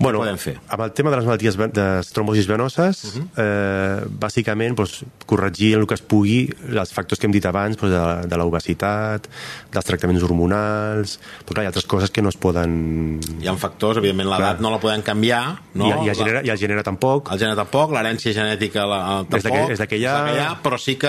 Bueno, 0.00 0.22
podem 0.22 0.38
fer? 0.40 0.54
amb 0.72 0.80
el 0.86 0.92
tema 0.96 1.10
de 1.12 1.16
les 1.20 1.26
malalties 1.28 1.56
de 1.76 1.86
trombosis 2.14 2.46
venoses, 2.48 3.02
uh 3.04 3.10
-huh. 3.20 3.24
eh, 3.36 4.06
bàsicament 4.08 4.74
doncs, 4.74 5.04
corregir 5.26 5.74
el 5.76 5.86
que 5.86 5.94
es 5.94 6.00
pugui 6.00 6.48
els 6.72 6.92
factors 6.92 7.20
que 7.20 7.26
hem 7.26 7.32
dit 7.32 7.44
abans 7.44 7.76
doncs, 7.76 7.92
de, 7.92 8.28
de 8.28 8.36
l'obesitat, 8.38 9.28
dels 9.70 9.84
tractaments 9.84 10.22
hormonals... 10.22 11.18
Però 11.44 11.52
clar, 11.52 11.62
hi 11.64 11.66
ha 11.66 11.68
altres 11.68 11.84
coses 11.86 12.10
que 12.10 12.22
no 12.22 12.30
es 12.30 12.36
poden... 12.36 13.20
Hi 13.42 13.46
ha 13.48 13.54
factors, 13.56 13.98
evidentment 13.98 14.30
l'edat 14.30 14.60
no 14.60 14.70
la 14.70 14.78
podem 14.80 15.02
canviar, 15.02 15.60
no? 15.74 15.86
I, 15.86 16.06
i, 16.06 16.08
el 16.08 16.16
gènere, 16.16 16.42
I 16.46 16.50
el 16.50 16.56
gènere 16.58 16.82
tampoc. 16.82 17.30
El 17.32 17.38
gènere 17.38 17.56
tampoc, 17.56 17.90
l'herència 17.92 18.32
genètica 18.32 18.86
la, 18.86 19.24
tampoc. 19.28 19.36
És 19.36 19.44
la 19.44 19.50
que- 19.50 19.72
és 19.72 19.78
la 19.78 19.86
que 19.86 19.96
hi 19.98 20.06
ha. 20.06 20.16
És 20.30 20.36
la 20.36 20.58
però 20.62 20.78
sí 20.78 20.96
que... 20.96 21.08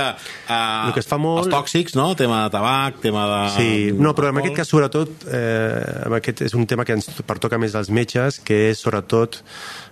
Eh, 0.50 0.88
El 0.88 0.94
que 0.94 1.00
es 1.00 1.08
fa 1.08 1.18
molt- 1.18 1.46
Els 1.46 1.54
tòxics, 1.56 1.96
no? 1.96 2.14
Tema 2.16 2.44
de 2.44 2.50
tabac, 2.50 3.00
tema 3.00 3.24
de... 3.28 3.50
Sí, 3.56 3.92
no, 3.98 4.14
però 4.14 4.30
en 4.30 4.38
aquest 4.40 4.56
cas, 4.56 4.68
sobretot, 4.68 5.10
eh, 5.32 6.12
aquest 6.18 6.42
és 6.42 6.54
un 6.54 6.66
tema 6.68 6.84
que 6.84 6.94
ens 6.94 7.08
pertoca 7.26 7.58
més 7.58 7.74
als 7.76 7.90
metges, 7.90 8.40
que 8.44 8.72
és 8.72 8.81
sobretot 8.82 9.40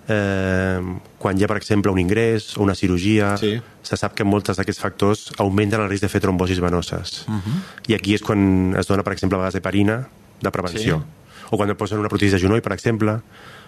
eh, 0.10 0.80
quan 1.21 1.38
hi 1.38 1.43
ha, 1.45 1.49
per 1.52 1.58
exemple, 1.62 1.91
un 1.93 1.99
ingrés 2.02 2.56
o 2.58 2.63
una 2.65 2.75
cirurgia, 2.75 3.36
Sí. 3.38 3.60
se 3.84 3.97
sap 3.97 4.15
que 4.17 4.25
molts 4.25 4.49
d'aquests 4.58 4.82
factors 4.82 5.28
augmenten 5.38 5.82
el 5.82 5.89
risc 5.89 6.02
de 6.04 6.10
fer 6.10 6.21
trombosis 6.21 6.60
venoses. 6.60 7.25
Mhm. 7.28 7.62
I 7.88 7.93
aquí 7.93 8.15
és 8.15 8.21
quan 8.25 8.75
es 8.78 8.88
dona, 8.88 9.04
per 9.04 9.13
exemple, 9.13 9.38
a 9.38 9.41
vegades 9.45 9.56
heparina 9.62 10.08
de 10.41 10.52
prevenció. 10.52 10.97
Sí. 10.97 11.45
O 11.52 11.58
quan 11.58 11.69
et 11.69 11.78
posen 11.78 11.99
una 11.99 12.10
protesi 12.10 12.32
de 12.34 12.39
genoll, 12.39 12.62
per 12.62 12.73
exemple, 12.73 13.21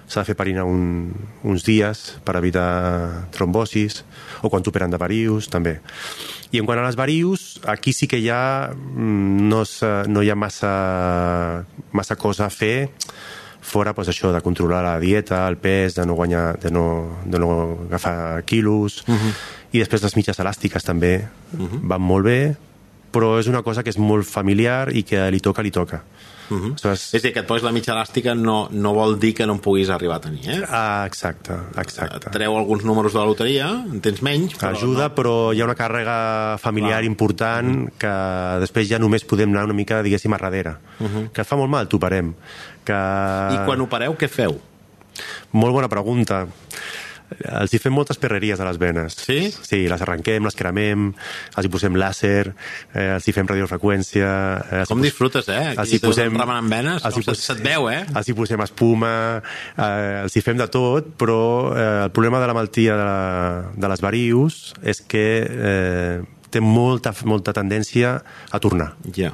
s'ha 0.07 0.21
de 0.21 0.25
fer 0.25 0.34
heparina 0.36 0.65
un, 0.65 1.13
uns 1.43 1.63
dies 1.63 2.17
per 2.23 2.36
evitar 2.36 3.27
trombosis, 3.31 4.03
o 4.41 4.49
quan 4.49 4.62
t'operen 4.63 4.91
de 4.91 4.97
varius, 4.97 5.47
també. 5.49 5.79
I 6.51 6.60
en 6.60 6.65
quant 6.65 6.77
a 6.79 6.86
les 6.86 6.97
varius, 6.97 7.60
aquí 7.65 7.93
sí 7.93 8.07
que 8.07 8.19
ja 8.21 8.73
mm, 8.73 9.47
no, 9.49 9.63
no 10.07 10.21
hi 10.21 10.29
ha 10.29 10.36
massa, 10.36 11.65
massa 11.91 12.15
cosa 12.17 12.45
a 12.45 12.49
fer 12.49 12.89
fora 13.62 13.93
pues, 13.93 14.10
això 14.10 14.34
de 14.34 14.41
controlar 14.41 14.82
la 14.84 15.00
dieta, 15.00 15.47
el 15.47 15.58
pes, 15.58 15.95
de 15.95 16.06
no 16.06 16.17
guanyar, 16.17 16.60
de 16.60 16.71
no, 16.71 17.21
de 17.26 17.39
no 17.39 17.52
agafar 17.88 18.43
quilos, 18.43 19.04
uh 19.08 19.13
-huh. 19.13 19.34
i 19.71 19.80
després 19.80 20.02
les 20.04 20.15
mitges 20.15 20.39
elàstiques 20.39 20.84
també 20.84 21.28
uh 21.54 21.60
-huh. 21.60 21.80
van 21.82 22.02
molt 22.02 22.26
bé, 22.26 22.56
però 23.12 23.38
és 23.39 23.47
una 23.52 23.62
cosa 23.63 23.84
que 23.84 23.89
és 23.91 23.97
molt 24.00 24.26
familiar 24.28 24.89
i 24.95 25.04
que 25.04 25.30
li 25.32 25.39
toca, 25.39 25.62
li 25.62 25.71
toca. 25.71 26.04
Uh 26.52 26.58
-huh. 26.58 26.71
Aleshores, 26.71 27.13
És 27.13 27.24
a 27.24 27.28
dir, 27.28 27.34
que 27.34 27.39
et 27.39 27.47
posis 27.47 27.63
la 27.63 27.71
mitja 27.71 27.93
elàstica 27.93 28.36
no, 28.36 28.67
no 28.71 28.93
vol 28.93 29.17
dir 29.17 29.34
que 29.34 29.45
no 29.45 29.54
en 29.54 29.60
puguis 29.60 29.89
arribar 29.89 30.17
a 30.17 30.19
tenir, 30.19 30.50
eh? 30.50 30.62
ah, 30.69 31.06
exacte, 31.08 31.54
exacte. 31.78 32.30
treu 32.30 32.58
alguns 32.58 32.84
números 32.84 33.13
de 33.13 33.19
la 33.19 33.26
loteria, 33.26 33.69
en 33.69 34.02
tens 34.02 34.21
menys, 34.21 34.56
però... 34.60 34.71
Ajuda, 34.76 35.08
No. 35.08 35.15
però 35.15 35.54
hi 35.54 35.62
ha 35.62 35.63
una 35.63 35.76
càrrega 35.76 36.58
familiar 36.58 37.00
Clar. 37.00 37.06
important 37.06 37.89
que 37.97 38.60
després 38.60 38.89
ja 38.89 39.00
només 39.00 39.24
podem 39.24 39.50
anar 39.50 39.63
una 39.63 39.74
mica, 39.74 40.02
diguéssim, 40.04 40.34
a 40.34 40.38
darrere. 40.38 40.76
Que 41.34 41.41
et 41.41 41.47
fa 41.47 41.56
molt 41.56 41.69
mal, 41.69 41.88
t'ho 41.88 42.00
parem. 42.00 42.34
Que... 42.84 42.91
I 43.54 43.65
quan 43.65 43.80
opereu, 43.80 44.17
què 44.17 44.28
feu? 44.28 44.60
Molt 45.54 45.74
bona 45.74 45.88
pregunta. 45.88 46.47
Els 47.62 47.74
hi 47.74 47.80
fem 47.80 47.94
moltes 47.96 48.17
perreries 48.22 48.60
a 48.60 48.65
les 48.67 48.78
venes. 48.82 49.15
Sí? 49.15 49.52
Sí, 49.63 49.82
les 49.91 50.02
arrenquem, 50.04 50.44
les 50.46 50.56
cremem, 50.58 51.10
els 51.58 51.67
hi 51.67 51.72
posem 51.72 51.96
làser, 52.00 52.54
eh, 52.94 53.06
els 53.15 53.28
hi 53.28 53.34
fem 53.36 53.48
radiofreqüència... 53.48 54.32
Eh, 54.72 54.84
Com 54.89 55.00
pos- 55.00 55.08
disfrutes, 55.08 55.48
eh? 55.50 55.62
Aquí 55.72 55.80
Els 55.86 55.94
hi 55.96 56.00
posem... 56.04 56.36
remenant 56.38 56.70
venes, 56.72 57.06
els 57.08 57.17
hi 57.22 57.24
se- 57.30 57.36
se't 57.39 57.63
veu, 57.65 57.88
eh? 57.91 58.02
Els 58.15 58.28
hi 58.32 58.36
posem 58.38 58.62
espuma, 58.65 59.13
eh, 59.78 60.22
els 60.26 60.36
hi 60.36 60.44
fem 60.46 60.60
de 60.60 60.67
tot, 60.72 61.13
però 61.20 61.39
eh, 61.76 61.88
el 62.08 62.12
problema 62.15 62.41
de 62.44 62.48
la 62.52 62.58
malaltia 62.58 62.98
de, 63.00 63.06
la, 63.08 63.63
de 63.76 63.94
les 63.96 64.02
varius 64.04 64.60
és 64.84 65.02
que 65.02 65.26
eh, 65.48 66.20
té 66.52 66.60
molta, 66.60 67.13
molta 67.26 67.54
tendència 67.56 68.17
a 68.52 68.60
tornar. 68.60 68.94
Ja. 69.15 69.32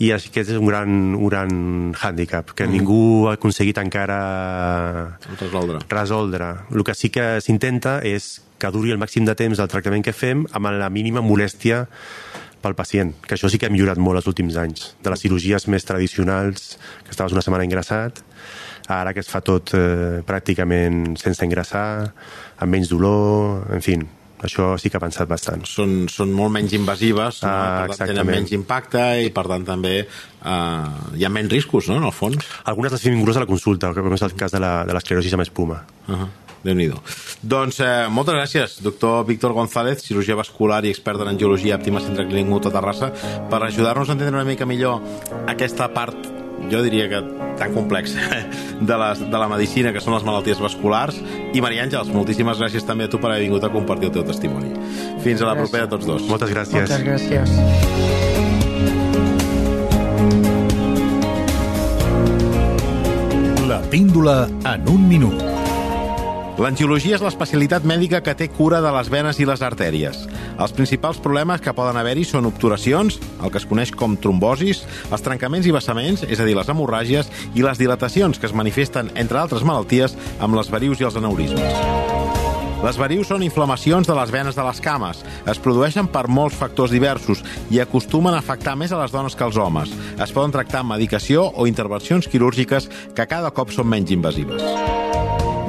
I 0.00 0.14
aquest 0.16 0.54
és 0.54 0.56
un 0.56 0.64
gran, 0.64 0.92
un 1.12 1.28
gran 1.28 1.50
hàndicap, 1.92 2.54
que 2.56 2.64
mm. 2.64 2.72
ningú 2.72 3.00
ha 3.28 3.34
aconseguit 3.36 3.76
encara 3.82 4.20
Resoldre. 5.34 5.82
resoldre. 5.90 6.48
El 6.72 6.84
que 6.88 6.94
sí 6.96 7.10
que 7.12 7.34
s'intenta 7.44 7.98
és 8.00 8.38
que 8.60 8.70
duri 8.72 8.94
el 8.94 9.00
màxim 9.00 9.26
de 9.28 9.34
temps 9.36 9.60
del 9.60 9.68
tractament 9.68 10.04
que 10.04 10.16
fem 10.16 10.46
amb 10.56 10.72
la 10.80 10.88
mínima 10.88 11.20
molèstia 11.20 11.84
pel 12.60 12.76
pacient, 12.76 13.12
que 13.24 13.36
això 13.36 13.48
sí 13.48 13.60
que 13.60 13.68
ha 13.68 13.72
millorat 13.72 14.00
molt 14.00 14.20
els 14.20 14.28
últims 14.28 14.56
anys. 14.60 14.94
De 15.04 15.12
les 15.12 15.20
cirurgies 15.20 15.66
més 15.72 15.84
tradicionals, 15.88 16.78
que 17.04 17.12
estaves 17.12 17.32
una 17.36 17.44
setmana 17.44 17.64
ingressat, 17.68 18.20
ara 18.88 19.12
que 19.16 19.20
es 19.24 19.28
fa 19.30 19.40
tot 19.44 19.72
eh, 19.76 20.20
pràcticament 20.26 21.16
sense 21.20 21.44
ingressar, 21.46 22.10
amb 22.60 22.72
menys 22.72 22.90
dolor, 22.92 23.66
en 23.72 23.84
fi, 23.84 23.96
Això 24.40 24.72
sí 24.80 24.88
que 24.88 24.96
ha 24.96 25.00
avançat 25.02 25.28
bastant. 25.28 25.64
Són, 25.68 26.06
són 26.08 26.32
molt 26.32 26.52
menys 26.54 26.72
invasives, 26.76 27.42
no? 27.44 27.48
Ah, 27.50 27.86
per 27.86 27.96
tant 27.98 28.12
tenen 28.12 28.28
menys 28.28 28.54
impacte 28.56 29.02
i 29.26 29.32
per 29.36 29.46
tant 29.50 29.66
també 29.68 29.94
eh, 30.00 30.84
hi 31.16 31.24
ha 31.26 31.32
menys 31.32 31.52
riscos, 31.52 31.90
no?, 31.90 31.98
en 32.00 32.08
el 32.08 32.14
fons. 32.16 32.46
Algunes 32.64 32.96
les 32.96 33.04
fem 33.04 33.20
a 33.20 33.40
la 33.44 33.48
consulta, 33.50 33.92
com 33.94 34.14
és 34.16 34.22
el 34.22 34.34
cas 34.34 34.52
de 34.52 34.60
la- 34.60 34.84
de 34.84 34.96
l'esclerosi 34.96 35.32
amb 35.36 35.42
espuma. 35.42 35.84
Uh 36.08 36.14
-huh. 36.14 36.28
déu 36.62 36.74
nhi 36.74 36.90
Doncs 37.42 37.80
eh, 37.80 38.06
moltes 38.10 38.34
gràcies, 38.34 38.80
doctor 38.82 39.24
Víctor 39.26 39.52
González, 39.52 40.02
cirurgià 40.04 40.34
vascular 40.36 40.84
i 40.84 40.90
expert 40.90 41.20
en 41.20 41.28
angiologia 41.28 41.76
àptima 41.76 42.00
Centre 42.00 42.26
Clínic 42.26 42.46
Mutu 42.46 42.68
a 42.68 42.72
Terrassa, 42.72 43.12
per 43.48 43.62
ajudar-nos 43.62 44.08
a 44.08 44.12
entendre 44.12 44.36
una 44.36 44.44
mica 44.44 44.66
millor 44.66 45.00
aquesta 45.46 45.88
part 45.92 46.39
jo 46.70 46.82
diria 46.84 47.08
que 47.08 47.20
tan 47.58 47.72
complexa 47.74 48.20
de, 48.80 48.96
les, 49.02 49.22
de 49.30 49.38
la 49.38 49.48
medicina 49.48 49.92
que 49.92 50.00
són 50.04 50.14
les 50.16 50.24
malalties 50.26 50.60
vasculars 50.60 51.16
i 51.54 51.60
Maria 51.64 51.84
Àngels, 51.86 52.12
moltíssimes 52.14 52.60
gràcies 52.60 52.84
també 52.86 53.08
a 53.08 53.12
tu 53.12 53.18
per 53.20 53.30
haver 53.32 53.42
vingut 53.46 53.64
a 53.64 53.72
compartir 53.72 54.10
el 54.10 54.14
teu 54.18 54.24
testimoni 54.28 54.72
fins 55.24 55.40
a 55.42 55.48
la 55.50 55.54
Gràcies. 55.56 55.64
propera 55.70 55.84
a 55.88 55.92
tots 55.96 56.06
dos 56.06 56.28
Moltes 56.28 56.50
gràcies. 56.52 56.88
Moltes 56.90 57.04
gràcies. 57.06 58.60
La 63.68 63.80
píndola 63.90 64.48
en 64.74 64.88
un 64.88 65.06
minut. 65.08 65.42
L'angiologia 66.60 67.16
és 67.16 67.22
l'especialitat 67.24 67.86
mèdica 67.88 68.20
que 68.24 68.34
té 68.36 68.48
cura 68.52 68.80
de 68.84 68.90
les 68.92 69.08
venes 69.12 69.38
i 69.40 69.46
les 69.48 69.62
artèries. 69.64 70.24
Els 70.58 70.74
principals 70.76 71.20
problemes 71.22 71.62
que 71.62 71.74
poden 71.76 71.96
haver-hi 72.00 72.24
són 72.28 72.48
obturacions, 72.50 73.20
el 73.40 73.52
que 73.52 73.60
es 73.60 73.68
coneix 73.68 73.94
com 73.94 74.16
trombosis, 74.16 74.84
els 75.10 75.24
trencaments 75.24 75.68
i 75.68 75.74
vessaments, 75.76 76.24
és 76.26 76.40
a 76.40 76.48
dir, 76.48 76.56
les 76.58 76.68
hemorràgies, 76.68 77.30
i 77.54 77.64
les 77.64 77.80
dilatacions, 77.80 78.38
que 78.38 78.50
es 78.50 78.56
manifesten, 78.56 79.12
entre 79.14 79.40
altres 79.40 79.64
malalties, 79.64 80.16
amb 80.40 80.58
les 80.58 80.72
varius 80.72 81.00
i 81.00 81.08
els 81.08 81.20
aneurismes. 81.20 82.18
Les 82.80 82.96
varius 82.96 83.28
són 83.28 83.42
inflamacions 83.44 84.08
de 84.08 84.14
les 84.16 84.30
venes 84.32 84.56
de 84.56 84.64
les 84.64 84.80
cames. 84.80 85.20
Es 85.52 85.60
produeixen 85.60 86.08
per 86.08 86.30
molts 86.32 86.56
factors 86.56 86.94
diversos 86.94 87.42
i 87.68 87.80
acostumen 87.82 88.32
a 88.32 88.40
afectar 88.40 88.72
més 88.80 88.94
a 88.94 89.02
les 89.02 89.12
dones 89.12 89.36
que 89.36 89.44
als 89.44 89.60
homes. 89.60 89.92
Es 90.16 90.32
poden 90.32 90.54
tractar 90.56 90.80
amb 90.80 90.94
medicació 90.94 91.44
o 91.52 91.68
intervencions 91.68 92.30
quirúrgiques 92.32 92.88
que 93.12 93.28
cada 93.28 93.52
cop 93.52 93.76
són 93.76 93.92
menys 93.92 94.16
invasives. 94.16 94.64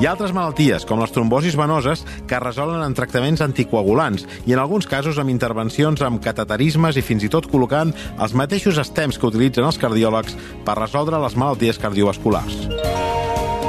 Hi 0.02 0.08
ha 0.08 0.16
altres 0.16 0.32
malalties, 0.34 0.82
com 0.90 0.98
les 0.98 1.12
trombosis 1.14 1.54
venoses, 1.54 2.00
que 2.26 2.34
es 2.34 2.42
resolen 2.42 2.82
en 2.82 2.96
tractaments 2.98 3.44
anticoagulants 3.46 4.24
i 4.50 4.56
en 4.56 4.58
alguns 4.58 4.88
casos 4.90 5.20
amb 5.22 5.30
intervencions 5.30 6.02
amb 6.02 6.18
cateterismes 6.26 6.98
i 6.98 7.04
fins 7.06 7.28
i 7.28 7.30
tot 7.30 7.46
col·locant 7.52 7.92
els 8.18 8.34
mateixos 8.34 8.80
estems 8.82 9.22
que 9.22 9.30
utilitzen 9.30 9.68
els 9.68 9.78
cardiòlegs 9.78 10.34
per 10.66 10.80
resoldre 10.80 11.20
les 11.22 11.36
malalties 11.38 11.78
cardiovasculars. 11.84 12.64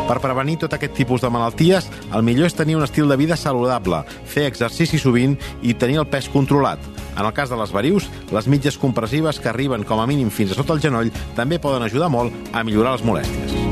Per 0.08 0.16
prevenir 0.24 0.56
tot 0.62 0.72
aquest 0.72 0.96
tipus 0.96 1.20
de 1.20 1.28
malalties, 1.28 1.90
el 2.16 2.24
millor 2.24 2.48
és 2.48 2.56
tenir 2.56 2.78
un 2.80 2.86
estil 2.88 3.12
de 3.12 3.20
vida 3.20 3.36
saludable, 3.36 4.00
fer 4.24 4.46
exercici 4.48 4.96
sovint 4.96 5.36
i 5.60 5.76
tenir 5.76 6.00
el 6.00 6.08
pes 6.08 6.30
controlat. 6.32 6.80
En 7.12 7.26
el 7.26 7.36
cas 7.36 7.52
de 7.52 7.60
les 7.60 7.76
varius, 7.76 8.08
les 8.32 8.48
mitges 8.48 8.80
compressives 8.80 9.36
que 9.36 9.52
arriben 9.52 9.84
com 9.84 10.00
a 10.00 10.08
mínim 10.08 10.32
fins 10.32 10.56
a 10.56 10.62
sota 10.62 10.72
el 10.72 10.80
genoll 10.80 11.12
també 11.36 11.60
poden 11.60 11.84
ajudar 11.84 12.08
molt 12.08 12.56
a 12.56 12.64
millorar 12.64 12.96
les 12.96 13.04
molèsties. 13.04 13.71